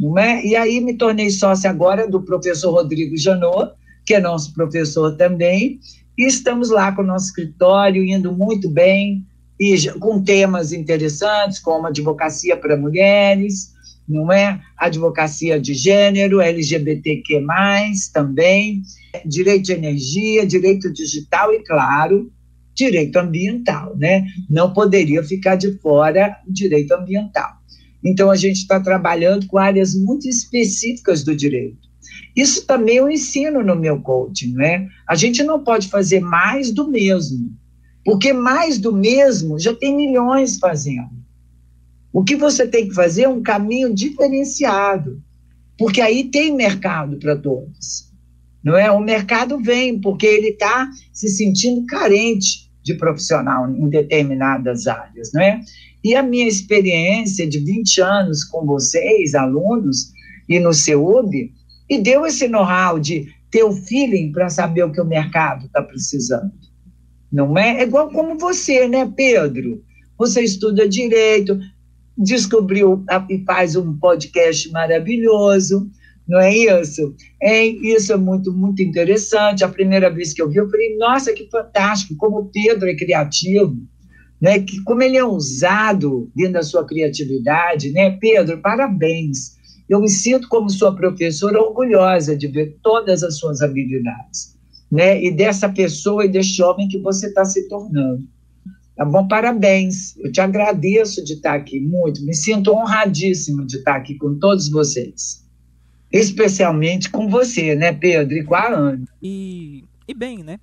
não 0.00 0.18
é? 0.18 0.44
E 0.44 0.56
aí 0.56 0.80
me 0.80 0.94
tornei 0.94 1.28
sócia 1.28 1.68
agora 1.68 2.08
do 2.08 2.22
professor 2.22 2.72
Rodrigo 2.72 3.16
Janot, 3.16 3.72
que 4.06 4.14
é 4.14 4.20
nosso 4.20 4.54
professor 4.54 5.16
também, 5.16 5.78
e 6.16 6.26
estamos 6.26 6.70
lá 6.70 6.92
com 6.92 7.02
o 7.02 7.06
nosso 7.06 7.26
escritório, 7.26 8.02
indo 8.02 8.32
muito 8.32 8.70
bem, 8.70 9.22
e 9.60 9.90
com 10.00 10.22
temas 10.22 10.72
interessantes, 10.72 11.58
como 11.58 11.86
advocacia 11.86 12.56
para 12.56 12.76
mulheres, 12.76 13.71
não 14.08 14.32
é? 14.32 14.60
Advocacia 14.76 15.60
de 15.60 15.74
gênero, 15.74 16.40
LGBTQ+, 16.40 17.44
também, 18.12 18.82
direito 19.24 19.64
de 19.64 19.72
energia, 19.72 20.46
direito 20.46 20.92
digital 20.92 21.52
e, 21.52 21.62
claro, 21.64 22.30
direito 22.74 23.16
ambiental, 23.16 23.96
né? 23.96 24.24
Não 24.48 24.72
poderia 24.72 25.22
ficar 25.22 25.56
de 25.56 25.78
fora 25.78 26.36
o 26.46 26.52
direito 26.52 26.92
ambiental. 26.92 27.50
Então, 28.04 28.30
a 28.30 28.36
gente 28.36 28.56
está 28.56 28.80
trabalhando 28.80 29.46
com 29.46 29.58
áreas 29.58 29.94
muito 29.94 30.28
específicas 30.28 31.22
do 31.22 31.36
direito. 31.36 31.92
Isso 32.34 32.66
também 32.66 32.96
eu 32.96 33.10
ensino 33.10 33.62
no 33.62 33.76
meu 33.76 34.00
coaching, 34.00 34.54
né? 34.54 34.88
A 35.06 35.14
gente 35.14 35.42
não 35.42 35.62
pode 35.62 35.88
fazer 35.88 36.20
mais 36.20 36.72
do 36.72 36.88
mesmo, 36.88 37.52
porque 38.04 38.32
mais 38.32 38.78
do 38.78 38.92
mesmo 38.92 39.58
já 39.58 39.74
tem 39.74 39.94
milhões 39.94 40.58
fazendo. 40.58 41.21
O 42.12 42.22
que 42.22 42.36
você 42.36 42.66
tem 42.66 42.88
que 42.88 42.94
fazer 42.94 43.22
é 43.22 43.28
um 43.28 43.42
caminho 43.42 43.94
diferenciado, 43.94 45.22
porque 45.78 46.00
aí 46.00 46.24
tem 46.24 46.54
mercado 46.54 47.18
para 47.18 47.36
todos 47.36 48.12
não 48.62 48.76
é? 48.76 48.90
O 48.90 49.00
mercado 49.00 49.58
vem 49.58 50.00
porque 50.00 50.26
ele 50.26 50.48
está 50.48 50.88
se 51.12 51.28
sentindo 51.28 51.84
carente 51.86 52.70
de 52.82 52.94
profissional 52.94 53.68
em 53.68 53.88
determinadas 53.88 54.86
áreas, 54.86 55.32
não 55.32 55.42
é? 55.42 55.60
E 56.04 56.14
a 56.14 56.22
minha 56.22 56.48
experiência 56.48 57.46
de 57.46 57.58
20 57.58 58.00
anos 58.00 58.44
com 58.44 58.64
vocês, 58.66 59.34
alunos, 59.34 60.12
e 60.48 60.58
no 60.58 60.72
CEUB, 60.72 61.52
e 61.88 61.98
deu 61.98 62.26
esse 62.26 62.48
know-how 62.48 62.98
de 62.98 63.26
ter 63.50 63.62
o 63.62 63.72
feeling 63.72 64.32
para 64.32 64.48
saber 64.48 64.84
o 64.84 64.92
que 64.92 65.00
o 65.00 65.04
mercado 65.04 65.66
está 65.66 65.82
precisando. 65.82 66.52
Não 67.30 67.56
é? 67.56 67.80
É 67.80 67.82
igual 67.82 68.10
como 68.10 68.38
você, 68.38 68.88
né, 68.88 69.10
Pedro? 69.16 69.82
Você 70.18 70.42
estuda 70.42 70.88
direito, 70.88 71.58
descobriu 72.16 73.04
e 73.28 73.38
faz 73.44 73.76
um 73.76 73.96
podcast 73.98 74.70
maravilhoso, 74.70 75.90
não 76.28 76.40
é 76.40 76.56
isso? 76.56 77.14
É, 77.42 77.64
isso 77.64 78.12
é 78.12 78.16
muito, 78.16 78.52
muito 78.52 78.82
interessante. 78.82 79.64
A 79.64 79.68
primeira 79.68 80.08
vez 80.10 80.32
que 80.32 80.40
eu 80.40 80.48
vi, 80.48 80.56
eu 80.56 80.70
falei, 80.70 80.96
nossa, 80.96 81.32
que 81.32 81.48
fantástico, 81.50 82.14
como 82.16 82.38
o 82.38 82.44
Pedro 82.46 82.88
é 82.88 82.94
criativo, 82.94 83.76
né? 84.40 84.60
Que, 84.60 84.82
como 84.82 85.02
ele 85.02 85.16
é 85.16 85.24
ousado 85.24 86.30
dentro 86.34 86.54
da 86.54 86.62
sua 86.62 86.86
criatividade, 86.86 87.90
né? 87.90 88.16
Pedro, 88.18 88.60
parabéns. 88.60 89.56
Eu 89.88 90.00
me 90.00 90.08
sinto, 90.08 90.48
como 90.48 90.70
sua 90.70 90.94
professora, 90.94 91.60
orgulhosa 91.60 92.36
de 92.36 92.46
ver 92.46 92.78
todas 92.82 93.22
as 93.22 93.38
suas 93.38 93.60
habilidades, 93.60 94.56
né? 94.90 95.22
E 95.22 95.30
dessa 95.30 95.68
pessoa 95.68 96.24
e 96.24 96.28
deste 96.28 96.62
homem 96.62 96.88
que 96.88 96.98
você 96.98 97.26
está 97.26 97.44
se 97.44 97.68
tornando. 97.68 98.22
Tá 98.96 99.04
bom? 99.04 99.26
Parabéns. 99.26 100.16
Eu 100.18 100.30
te 100.30 100.40
agradeço 100.40 101.24
de 101.24 101.34
estar 101.34 101.54
aqui 101.54 101.80
muito. 101.80 102.24
Me 102.24 102.34
sinto 102.34 102.72
honradíssimo 102.72 103.66
de 103.66 103.78
estar 103.78 103.96
aqui 103.96 104.16
com 104.16 104.38
todos 104.38 104.70
vocês. 104.70 105.42
Especialmente 106.10 107.10
com 107.10 107.28
você, 107.28 107.74
né, 107.74 107.92
Pedro? 107.92 108.36
E 108.36 108.44
com 108.44 108.54
a 108.54 108.68
Ana. 108.68 109.04
E, 109.22 109.84
e 110.06 110.12
bem, 110.12 110.42
né? 110.42 110.60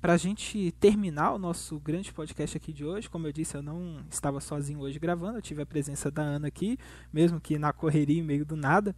Para 0.00 0.14
a 0.14 0.16
gente 0.16 0.72
terminar 0.80 1.34
o 1.34 1.38
nosso 1.38 1.78
grande 1.78 2.12
podcast 2.12 2.56
aqui 2.56 2.72
de 2.72 2.84
hoje, 2.84 3.08
como 3.08 3.26
eu 3.26 3.32
disse, 3.32 3.54
eu 3.54 3.62
não 3.62 3.98
estava 4.10 4.40
sozinho 4.40 4.80
hoje 4.80 4.98
gravando, 4.98 5.36
eu 5.36 5.42
tive 5.42 5.60
a 5.60 5.66
presença 5.66 6.10
da 6.10 6.22
Ana 6.22 6.48
aqui, 6.48 6.78
mesmo 7.12 7.38
que 7.38 7.58
na 7.58 7.70
correria, 7.70 8.24
meio 8.24 8.46
do 8.46 8.56
nada. 8.56 8.96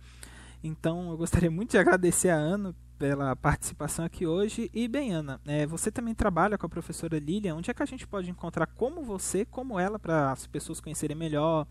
Então 0.63 1.11
eu 1.11 1.17
gostaria 1.17 1.51
muito 1.51 1.73
de 1.73 1.79
agradecer 1.79 2.29
a 2.29 2.37
Ana 2.37 2.73
pela 3.03 3.35
participação 3.35 4.05
aqui 4.05 4.29
hoje. 4.29 4.71
E 4.73 4.87
bem, 4.87 5.13
Ana, 5.13 5.41
é, 5.45 5.67
você 5.67 5.91
também 5.91 6.15
trabalha 6.15 6.57
com 6.57 6.67
a 6.67 6.69
professora 6.69 7.19
Lilian. 7.19 7.57
Onde 7.57 7.69
é 7.69 7.75
que 7.75 7.83
a 7.83 7.87
gente 7.87 8.07
pode 8.07 8.31
encontrar 8.31 8.65
como 8.65 9.03
você, 9.03 9.45
como 9.45 9.77
ela, 9.77 9.99
para 9.99 10.31
as 10.31 10.47
pessoas 10.47 10.81
conhecerem 10.81 11.17
melhor, 11.17 11.67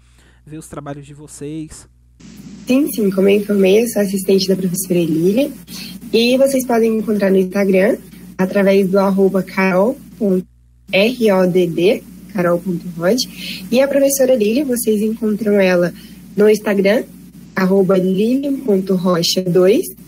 ver 0.45 0.57
os 0.57 0.67
trabalhos 0.67 1.05
de 1.05 1.13
vocês? 1.13 1.87
Sim, 2.67 2.85
sim, 2.91 3.09
como 3.09 3.29
eu 3.29 3.39
informei, 3.39 3.81
eu 3.81 3.87
sou 3.87 4.01
assistente 4.01 4.45
da 4.45 4.57
professora 4.57 4.99
Lilian. 4.99 5.51
E 6.11 6.37
vocês 6.37 6.67
podem 6.67 6.97
encontrar 6.97 7.31
no 7.31 7.37
Instagram 7.37 7.97
através 8.37 8.89
do 8.89 8.99
arroba 8.99 9.41
carol.rodd, 9.41 10.43
carol.rod. 12.33 13.19
E 13.71 13.79
a 13.79 13.87
professora 13.87 14.35
Lilian, 14.35 14.65
vocês 14.65 15.01
encontram 15.01 15.61
ela 15.61 15.93
no 16.35 16.49
Instagram, 16.49 17.05
arroba 17.55 17.97
lilian.rocha2 17.97 20.00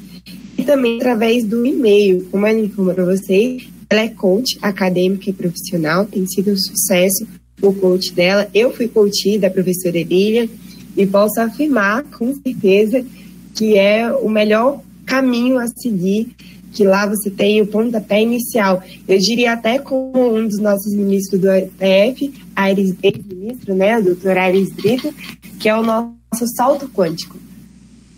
e 0.63 0.65
também 0.65 0.95
através 0.95 1.43
do 1.43 1.65
e-mail. 1.65 2.25
Como 2.31 2.45
ela 2.45 2.59
informa 2.59 2.93
para 2.93 3.05
vocês, 3.05 3.67
ela 3.89 4.01
é 4.01 4.07
coach 4.07 4.57
acadêmica 4.61 5.29
e 5.29 5.33
profissional, 5.33 6.05
tem 6.05 6.25
sido 6.25 6.51
um 6.51 6.57
sucesso 6.57 7.27
o 7.61 7.73
coach 7.73 8.13
dela. 8.13 8.49
Eu 8.53 8.73
fui 8.73 8.87
coach 8.87 9.37
da 9.37 9.49
professora 9.49 10.01
Lilian 10.01 10.47
e 10.97 11.05
posso 11.05 11.39
afirmar 11.39 12.03
com 12.03 12.33
certeza 12.35 13.05
que 13.55 13.77
é 13.77 14.11
o 14.11 14.27
melhor 14.27 14.81
caminho 15.05 15.59
a 15.59 15.67
seguir, 15.67 16.35
que 16.71 16.83
lá 16.83 17.05
você 17.05 17.29
tem 17.29 17.61
o 17.61 17.67
pontapé 17.67 18.21
inicial. 18.21 18.81
Eu 19.07 19.19
diria 19.19 19.53
até 19.53 19.79
como 19.79 20.35
um 20.35 20.47
dos 20.47 20.59
nossos 20.59 20.93
ministros 20.93 21.39
do 21.39 21.47
STF, 21.47 22.33
Aires 22.55 22.95
ministro, 23.01 23.75
né, 23.75 23.99
o 23.99 24.03
doutor 24.03 24.37
Aires 24.37 24.71
Brito, 24.71 25.13
que 25.59 25.69
é 25.69 25.75
o 25.75 25.83
nosso 25.83 26.47
salto 26.55 26.89
quântico. 26.89 27.37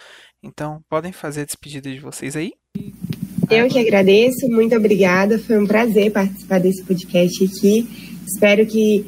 Então, 0.42 0.82
podem 0.88 1.12
fazer 1.12 1.42
a 1.42 1.46
despedida 1.46 1.90
de 1.90 2.01
vocês 2.01 2.36
aí. 2.36 2.53
Eu 3.51 3.66
que 3.68 3.80
agradeço, 3.80 4.48
muito 4.48 4.76
obrigada. 4.76 5.36
Foi 5.36 5.59
um 5.59 5.66
prazer 5.66 6.12
participar 6.12 6.61
desse 6.61 6.84
podcast 6.84 7.44
aqui. 7.44 7.84
Espero 8.24 8.64
que 8.64 9.05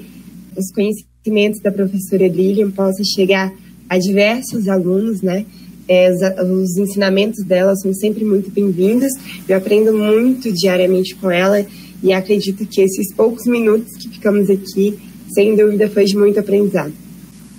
os 0.57 0.73
conhecimentos 0.73 1.61
da 1.61 1.71
professora 1.71 2.27
Lilian 2.27 2.73
possam 2.73 3.05
chegar 3.05 3.55
a 3.89 3.99
diversos 3.99 4.69
alunos, 4.69 5.23
né? 5.23 5.47
É, 5.87 6.11
os, 6.11 6.21
os, 6.21 6.77
ensinamentos 6.77 7.45
dela 7.45 7.77
são 7.77 7.95
sempre 7.95 8.25
muito 8.25 8.51
bem-vindos. 8.51 9.13
Eu 9.49 9.59
aprendo 9.59 9.93
muito 9.93 10.53
diariamente 10.53 11.15
com 11.15 11.31
ela 11.31 11.65
e 12.03 12.13
acredito 12.13 12.67
que 12.67 12.81
esses 12.81 13.15
poucos 13.15 13.47
minutos 13.47 13.97
que 13.97 14.09
ficamos 14.09 14.51
aqui, 14.51 14.99
sem 15.33 15.55
dúvida, 15.55 15.89
foi 15.89 16.05
de 16.05 16.17
muito 16.17 16.41
aprendizado. 16.41 16.93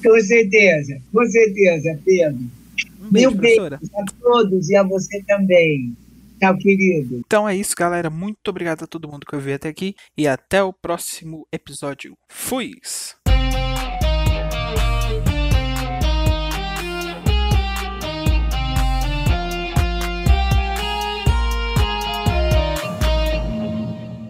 Com 0.03 0.19
certeza, 0.19 0.97
com 1.13 1.23
certeza, 1.25 1.97
Pedro. 2.03 2.39
Um 3.01 3.09
beijo, 3.09 3.29
Mil 3.29 3.39
beijos 3.39 3.89
a 3.95 4.05
todos 4.21 4.69
e 4.69 4.75
a 4.75 4.83
você 4.83 5.23
também. 5.25 5.95
Tchau, 6.43 6.57
querido. 6.57 7.21
Então 7.25 7.47
é 7.47 7.55
isso, 7.55 7.73
galera. 7.73 8.09
Muito 8.09 8.49
obrigado 8.49 8.83
a 8.83 8.87
todo 8.87 9.07
mundo 9.07 9.25
que 9.25 9.33
ouviu 9.33 9.55
até 9.55 9.69
aqui 9.69 9.95
e 10.17 10.27
até 10.27 10.61
o 10.61 10.73
próximo 10.73 11.47
episódio. 11.53 12.17
Fui! 12.27 12.73